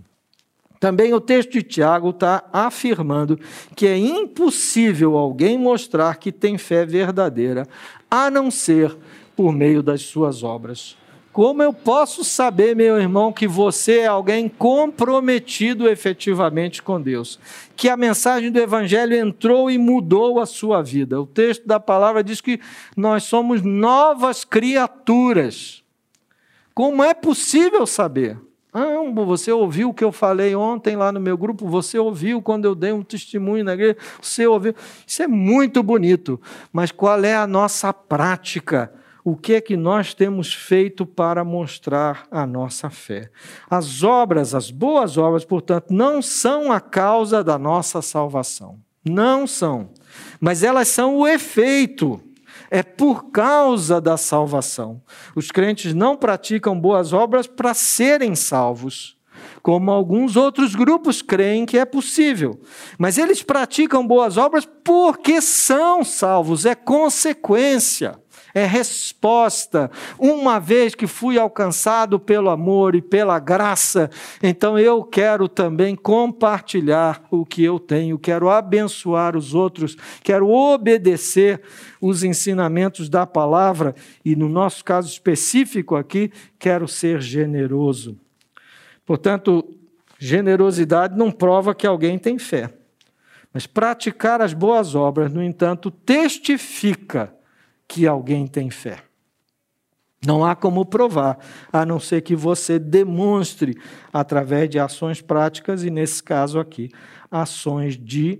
Também 0.84 1.14
o 1.14 1.22
texto 1.22 1.54
de 1.54 1.64
Tiago 1.64 2.10
está 2.10 2.44
afirmando 2.52 3.40
que 3.74 3.88
é 3.88 3.98
impossível 3.98 5.16
alguém 5.16 5.58
mostrar 5.58 6.18
que 6.18 6.30
tem 6.30 6.58
fé 6.58 6.86
verdadeira, 6.86 7.66
a 8.12 8.30
não 8.30 8.52
ser 8.52 8.94
por 9.34 9.54
meio 9.54 9.82
das 9.82 10.02
suas 10.02 10.44
obras. 10.44 10.98
Como 11.32 11.64
eu 11.64 11.72
posso 11.72 12.22
saber, 12.26 12.76
meu 12.76 13.00
irmão, 13.00 13.32
que 13.32 13.48
você 13.48 14.00
é 14.00 14.08
alguém 14.08 14.50
comprometido 14.50 15.88
efetivamente 15.88 16.84
com 16.84 17.02
Deus? 17.02 17.40
Que 17.78 17.88
a 17.88 17.96
mensagem 17.96 18.52
do 18.52 18.60
Evangelho 18.60 19.16
entrou 19.16 19.72
e 19.72 19.78
mudou 19.78 20.38
a 20.38 20.46
sua 20.46 20.82
vida? 20.82 21.22
O 21.22 21.26
texto 21.26 21.66
da 21.66 21.80
palavra 21.80 22.22
diz 22.22 22.42
que 22.42 22.60
nós 22.98 23.24
somos 23.24 23.62
novas 23.62 24.44
criaturas. 24.44 25.82
Como 26.74 27.02
é 27.02 27.14
possível 27.14 27.88
saber? 27.88 28.38
Ah, 28.74 29.04
você 29.14 29.52
ouviu 29.52 29.90
o 29.90 29.94
que 29.94 30.04
eu 30.04 30.12
falei 30.12 30.56
ontem 30.56 30.96
lá 30.96 31.12
no 31.12 31.20
meu 31.20 31.38
grupo, 31.38 31.68
você 31.68 32.00
ouviu 32.00 32.42
quando 32.42 32.66
eu 32.66 32.74
dei 32.74 32.92
um 32.92 33.04
testemunho 33.04 33.64
na 33.64 33.74
igreja, 33.74 33.98
você 34.20 34.48
ouviu. 34.48 34.74
Isso 35.06 35.22
é 35.22 35.28
muito 35.28 35.84
bonito, 35.84 36.42
mas 36.72 36.92
qual 36.92 37.24
é 37.24 37.36
a 37.36 37.46
nossa 37.46 37.94
prática? 37.94 38.92
O 39.24 39.38
que 39.38 39.54
é 39.54 39.62
que 39.62 39.78
nós 39.78 40.14
temos 40.14 40.54
feito 40.54 41.06
para 41.06 41.46
mostrar 41.46 42.28
a 42.30 42.46
nossa 42.46 42.90
fé? 42.90 43.30
As 43.70 44.04
obras, 44.04 44.54
as 44.54 44.70
boas 44.70 45.18
obras, 45.18 45.46
portanto, 45.46 45.92
não 45.92 46.22
são 46.22 46.72
a 46.72 46.82
causa 46.82 47.44
da 47.44 47.58
nossa 47.58 48.02
salvação. 48.02 48.80
Não 49.06 49.48
são. 49.48 49.92
Mas 50.42 50.64
elas 50.64 50.90
são 50.90 51.18
o 51.18 51.28
efeito 51.28 52.22
é 52.74 52.82
por 52.82 53.30
causa 53.30 54.02
da 54.02 54.18
salvação. 54.18 55.00
Os 55.36 55.52
crentes 55.52 55.94
não 55.94 56.18
praticam 56.18 56.78
boas 56.78 57.14
obras 57.14 57.46
para 57.46 57.72
serem 57.76 58.34
salvos, 58.34 59.16
como 59.62 59.92
alguns 59.92 60.36
outros 60.36 60.74
grupos 60.74 61.22
creem 61.22 61.68
que 61.68 61.78
é 61.78 61.86
possível. 61.86 62.60
Mas 62.98 63.20
eles 63.20 63.44
praticam 63.44 64.08
boas 64.08 64.38
obras 64.38 64.68
porque 64.84 65.40
são 65.40 66.04
salvos, 66.04 66.66
é 66.66 66.74
consequência 66.74 68.20
é 68.54 68.66
resposta. 68.66 69.90
Uma 70.18 70.60
vez 70.60 70.94
que 70.94 71.08
fui 71.08 71.40
alcançado 71.40 72.20
pelo 72.20 72.50
amor 72.50 72.96
e 72.96 73.02
pela 73.02 73.40
graça, 73.40 74.10
então 74.42 74.78
eu 74.78 75.04
quero 75.04 75.48
também 75.48 75.96
compartilhar 75.96 77.24
o 77.32 77.46
que 77.46 77.64
eu 77.64 77.80
tenho, 77.80 78.20
quero 78.20 78.50
abençoar 78.50 79.36
os 79.36 79.56
outros, 79.56 79.98
quero 80.24 80.50
obedecer 80.50 81.62
os 82.00 82.24
ensinamentos 82.24 83.10
da 83.10 83.26
palavra 83.26 83.96
e, 84.24 84.36
no 84.36 84.48
nosso 84.48 84.84
caso 84.84 85.08
específico 85.08 85.96
aqui, 85.96 86.32
quero 86.60 86.88
ser 86.88 87.22
generoso. 87.22 88.20
Portanto, 89.06 89.66
generosidade 90.20 91.18
não 91.18 91.32
prova 91.32 91.74
que 91.74 91.88
alguém 91.88 92.18
tem 92.20 92.38
fé. 92.38 92.70
Mas 93.54 93.68
praticar 93.68 94.42
as 94.42 94.54
boas 94.54 94.96
obras, 94.96 95.32
no 95.32 95.44
entanto, 95.44 95.92
testifica 95.92 97.34
que 97.94 98.08
alguém 98.08 98.48
tem 98.48 98.72
fé. 98.72 99.04
Não 100.26 100.44
há 100.44 100.56
como 100.56 100.84
provar, 100.84 101.38
a 101.72 101.86
não 101.86 102.00
ser 102.00 102.22
que 102.22 102.36
você 102.36 102.80
demonstre 102.80 103.78
através 104.12 104.68
de 104.68 104.80
ações 104.80 105.22
práticas 105.22 105.84
e, 105.84 105.92
nesse 105.92 106.24
caso 106.24 106.60
aqui, 106.60 106.90
ações 107.30 107.96
de 107.96 108.40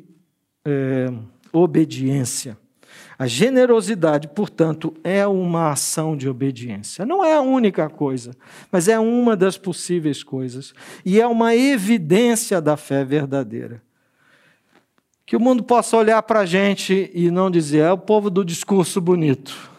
é, 0.66 1.14
obediência. 1.52 2.58
A 3.16 3.28
generosidade, 3.28 4.28
portanto, 4.28 4.92
é 5.04 5.28
uma 5.28 5.70
ação 5.70 6.18
de 6.18 6.28
obediência. 6.28 7.06
Não 7.06 7.24
é 7.24 7.36
a 7.36 7.42
única 7.42 7.88
coisa, 7.88 8.32
mas 8.72 8.88
é 8.88 9.00
uma 9.00 9.38
das 9.38 9.56
possíveis 9.56 10.24
coisas. 10.24 10.74
E 11.06 11.22
é 11.22 11.28
uma 11.28 11.56
evidência 11.56 12.60
da 12.60 12.76
fé 12.76 13.06
verdadeira. 13.06 13.84
Que 15.26 15.36
o 15.36 15.40
mundo 15.40 15.64
possa 15.64 15.96
olhar 15.98 16.22
para 16.24 16.42
a 16.42 16.46
gente 16.46 17.10
e 17.14 17.32
não 17.32 17.50
dizer, 17.50 17.80
é 17.80 17.92
o 17.92 17.98
povo 17.98 18.30
do 18.30 18.44
discurso 18.44 19.00
bonito, 19.00 19.72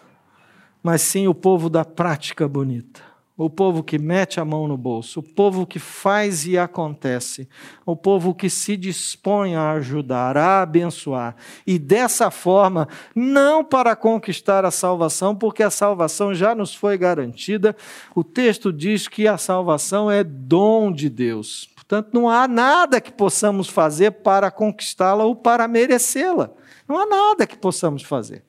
mas 0.83 1.03
sim 1.03 1.29
o 1.29 1.35
povo 1.35 1.69
da 1.69 1.85
prática 1.85 2.49
bonita 2.49 3.15
o 3.37 3.51
povo 3.51 3.83
que 3.83 3.99
mete 3.99 4.39
a 4.39 4.45
mão 4.45 4.69
no 4.69 4.77
bolso, 4.77 5.19
o 5.19 5.23
povo 5.23 5.67
que 5.67 5.81
faz 5.81 6.47
e 6.47 6.57
acontece, 6.57 7.49
o 7.85 7.97
povo 7.97 8.33
que 8.33 8.49
se 8.49 8.77
dispõe 8.77 9.57
a 9.57 9.73
ajudar, 9.73 10.37
a 10.37 10.63
abençoar. 10.63 11.35
E 11.67 11.77
dessa 11.77 12.31
forma, 12.31 12.87
não 13.15 13.65
para 13.65 13.97
conquistar 13.97 14.65
a 14.65 14.71
salvação, 14.71 15.35
porque 15.35 15.65
a 15.65 15.71
salvação 15.71 16.33
já 16.33 16.55
nos 16.55 16.75
foi 16.75 16.97
garantida. 16.97 17.75
O 18.15 18.23
texto 18.23 18.73
diz 18.73 19.09
que 19.09 19.27
a 19.27 19.37
salvação 19.37 20.09
é 20.09 20.23
dom 20.23 20.93
de 20.93 21.09
Deus. 21.09 21.74
Portanto, 21.87 22.15
não 22.15 22.29
há 22.31 22.49
nada 22.49 23.01
que 23.01 23.13
possamos 23.13 23.69
fazer 23.69 24.11
para 24.11 24.51
conquistá-la 24.51 25.25
ou 25.25 25.37
para 25.37 25.69
merecê-la. 25.69 26.51
Não 26.89 26.99
há 26.99 27.07
nada 27.07 27.47
que 27.47 27.57
possamos 27.57 28.03
fazer. 28.03 28.43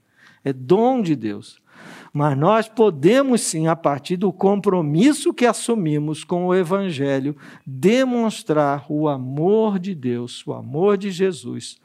É 0.44 0.54
dom 0.54 1.02
de 1.02 1.16
Deus. 1.16 1.60
Mas 2.14 2.38
nós 2.38 2.70
podemos 2.70 3.42
sim, 3.42 3.68
a 3.68 3.76
partir 3.76 4.16
do 4.16 4.32
compromisso 4.32 5.34
que 5.34 5.46
assumimos 5.46 6.24
com 6.24 6.46
o 6.46 6.56
Evangelho, 6.56 7.36
demonstrar 7.68 8.86
o 8.88 9.10
amor 9.10 9.80
de 9.80 9.94
Deus, 9.94 10.42
o 10.48 10.54
amor 10.54 10.98
de 10.98 11.12
Jesus, 11.12 11.78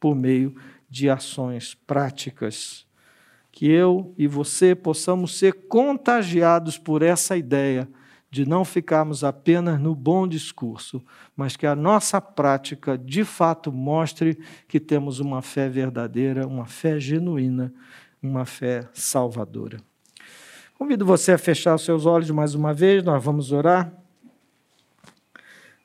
por 0.00 0.16
meio 0.16 0.56
de 0.90 1.08
ações 1.08 1.76
práticas. 1.86 2.84
Que 3.52 3.70
eu 3.70 4.12
e 4.18 4.26
você 4.26 4.74
possamos 4.74 5.38
ser 5.38 5.52
contagiados 5.68 6.76
por 6.76 7.00
essa 7.00 7.36
ideia 7.36 7.88
de 8.30 8.46
não 8.46 8.64
ficarmos 8.64 9.22
apenas 9.24 9.80
no 9.80 9.94
bom 9.94 10.26
discurso, 10.26 11.02
mas 11.36 11.56
que 11.56 11.66
a 11.66 11.76
nossa 11.76 12.20
prática 12.20 12.98
de 12.98 13.24
fato 13.24 13.72
mostre 13.72 14.38
que 14.68 14.80
temos 14.80 15.20
uma 15.20 15.40
fé 15.40 15.68
verdadeira, 15.68 16.46
uma 16.46 16.66
fé 16.66 16.98
genuína 16.98 17.72
uma 18.22 18.44
fé 18.44 18.88
salvadora. 18.92 19.80
Convido 20.74 21.06
você 21.06 21.32
a 21.32 21.38
fechar 21.38 21.78
seus 21.78 22.04
olhos 22.04 22.30
mais 22.30 22.54
uma 22.54 22.74
vez, 22.74 23.02
nós 23.02 23.22
vamos 23.22 23.52
orar. 23.52 23.92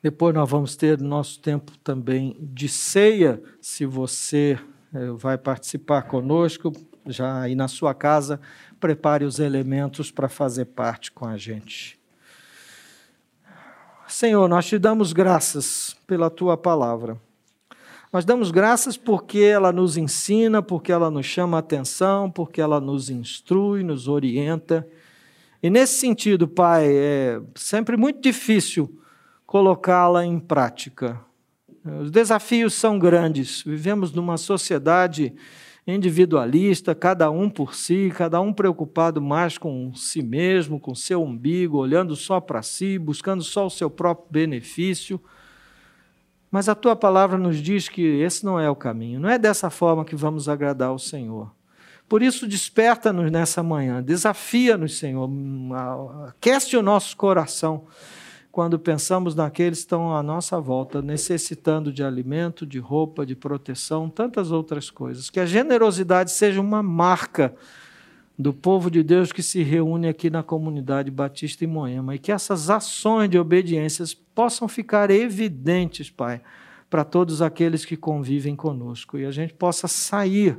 Depois 0.04 0.34
nós 0.34 0.50
vamos 0.50 0.76
ter 0.76 1.00
nosso 1.00 1.40
tempo 1.40 1.78
também 1.78 2.36
de 2.40 2.68
ceia, 2.68 3.42
se 3.62 3.86
você 3.86 4.60
eh, 4.94 5.12
vai 5.16 5.38
participar 5.38 6.04
conosco, 6.04 6.74
já 7.06 7.42
aí 7.42 7.54
na 7.54 7.68
sua 7.68 7.94
casa, 7.94 8.42
prepare 8.80 9.24
os 9.24 9.40
elementos 9.40 10.12
para 10.12 10.28
fazer 10.28 10.66
parte 10.66 11.12
com 11.12 11.26
a 11.26 11.38
gente. 11.38 12.01
Senhor, 14.12 14.50
nós 14.50 14.66
te 14.66 14.78
damos 14.78 15.14
graças 15.14 15.96
pela 16.06 16.30
tua 16.30 16.58
palavra. 16.58 17.18
Nós 18.12 18.26
damos 18.26 18.52
graças 18.52 18.98
porque 18.98 19.40
ela 19.40 19.72
nos 19.72 19.96
ensina, 19.96 20.62
porque 20.62 20.92
ela 20.92 21.10
nos 21.10 21.26
chama 21.26 21.56
a 21.56 21.62
atenção, 21.62 22.30
porque 22.30 22.60
ela 22.60 22.82
nos 22.82 23.10
instrui, 23.10 23.84
nos 23.84 24.10
orienta. 24.10 24.86
E 25.64 25.70
nesse 25.70 25.98
sentido, 25.98 26.46
Pai, 26.46 26.88
é 26.90 27.42
sempre 27.56 27.96
muito 27.96 28.22
difícil 28.22 29.00
colocá-la 29.46 30.26
em 30.26 30.40
prática. 30.40 31.18
Os 32.02 32.12
desafios 32.12 32.74
são 32.74 33.00
grandes. 33.00 33.64
Vivemos 33.64 34.12
numa 34.12 34.36
sociedade 34.36 35.34
individualista, 35.86 36.94
cada 36.94 37.30
um 37.32 37.50
por 37.50 37.74
si, 37.74 38.12
cada 38.16 38.40
um 38.40 38.54
preocupado 38.54 39.22
mais 39.22 39.58
com 39.58 39.94
si 39.96 40.22
mesmo, 40.22 40.80
com 40.80 40.94
seu 40.94 41.24
umbigo, 41.24 41.78
olhando 41.78 42.16
só 42.16 42.40
para 42.40 42.62
si, 42.62 43.00
buscando 43.00 43.44
só 43.44 43.66
o 43.66 43.70
seu 43.70 43.90
próprio 43.90 44.28
benefício. 44.30 45.20
Mas 46.52 46.70
a 46.70 46.76
tua 46.76 46.96
palavra 46.96 47.38
nos 47.38 47.58
diz 47.62 47.88
que 47.90 48.02
esse 48.02 48.46
não 48.46 48.60
é 48.60 48.70
o 48.70 48.76
caminho, 48.76 49.20
não 49.20 49.30
é 49.30 49.40
dessa 49.40 49.70
forma 49.70 50.06
que 50.06 50.16
vamos 50.16 50.48
agradar 50.50 50.90
ao 50.90 51.00
Senhor. 51.00 51.52
Por 52.08 52.22
isso, 52.22 52.46
desperta-nos 52.46 53.32
nessa 53.32 53.64
manhã, 53.64 54.04
desafia-nos, 54.04 54.98
Senhor, 54.98 55.30
aquece 56.28 56.76
o 56.76 56.82
nosso 56.82 57.16
coração 57.16 57.86
quando 58.52 58.78
pensamos 58.78 59.34
naqueles 59.34 59.80
que 59.80 59.84
estão 59.84 60.14
à 60.16 60.22
nossa 60.22 60.60
volta, 60.60 61.02
necessitando 61.02 61.92
de 61.92 62.04
alimento, 62.04 62.66
de 62.66 62.80
roupa, 62.80 63.26
de 63.26 63.36
proteção, 63.36 64.10
tantas 64.10 64.52
outras 64.52 64.90
coisas. 64.90 65.30
Que 65.30 65.40
a 65.40 65.46
generosidade 65.46 66.32
seja 66.32 66.60
uma 66.60 66.84
marca 66.84 67.56
do 68.38 68.54
povo 68.54 68.90
de 68.90 69.04
Deus 69.04 69.32
que 69.32 69.44
se 69.44 69.64
reúne 69.64 70.08
aqui 70.08 70.30
na 70.30 70.44
comunidade 70.44 71.10
Batista 71.12 71.64
em 71.64 71.68
Moema 71.68 72.16
e 72.16 72.20
que 72.20 72.32
essas 72.32 72.70
ações 72.70 73.30
de 73.30 73.38
obediências 73.38 74.14
possam 74.14 74.68
ficar 74.68 75.12
evidentes, 75.12 76.10
Pai, 76.10 76.42
para 76.90 77.06
todos 77.06 77.42
aqueles 77.42 77.86
que 77.86 77.96
convivem 77.96 78.56
conosco 78.56 79.18
e 79.18 79.26
a 79.26 79.32
gente 79.32 79.54
possa 79.54 79.88
sair 79.88 80.58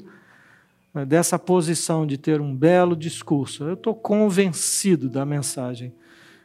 né, 0.95 1.05
dessa 1.05 1.39
posição 1.39 2.07
de 2.07 2.17
ter 2.17 2.41
um 2.41 2.55
belo 2.55 2.97
discurso. 2.97 3.65
Eu 3.65 3.75
estou 3.75 3.95
convencido 3.95 5.11
da 5.11 5.27
mensagem, 5.27 5.93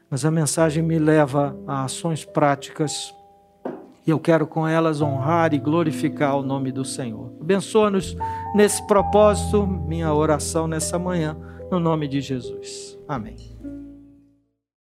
mas 0.10 0.26
a 0.26 0.32
mensagem 0.32 0.84
me 0.84 0.98
leva 0.98 1.58
a 1.68 1.84
ações 1.84 2.26
práticas 2.26 3.14
e 4.06 4.10
eu 4.10 4.20
quero 4.20 4.48
com 4.48 4.66
elas 4.66 5.02
honrar 5.02 5.54
e 5.54 5.60
glorificar 5.60 6.38
o 6.38 6.42
nome 6.42 6.72
do 6.72 6.86
Senhor. 6.86 7.34
Abençoa-nos 7.42 8.16
nesse 8.56 8.86
propósito, 8.88 9.68
minha 9.68 10.14
oração 10.14 10.66
nessa 10.66 10.98
manhã, 10.98 11.38
no 11.70 11.78
nome 11.78 12.08
de 12.08 12.22
Jesus. 12.22 12.98
Amém. 13.06 13.77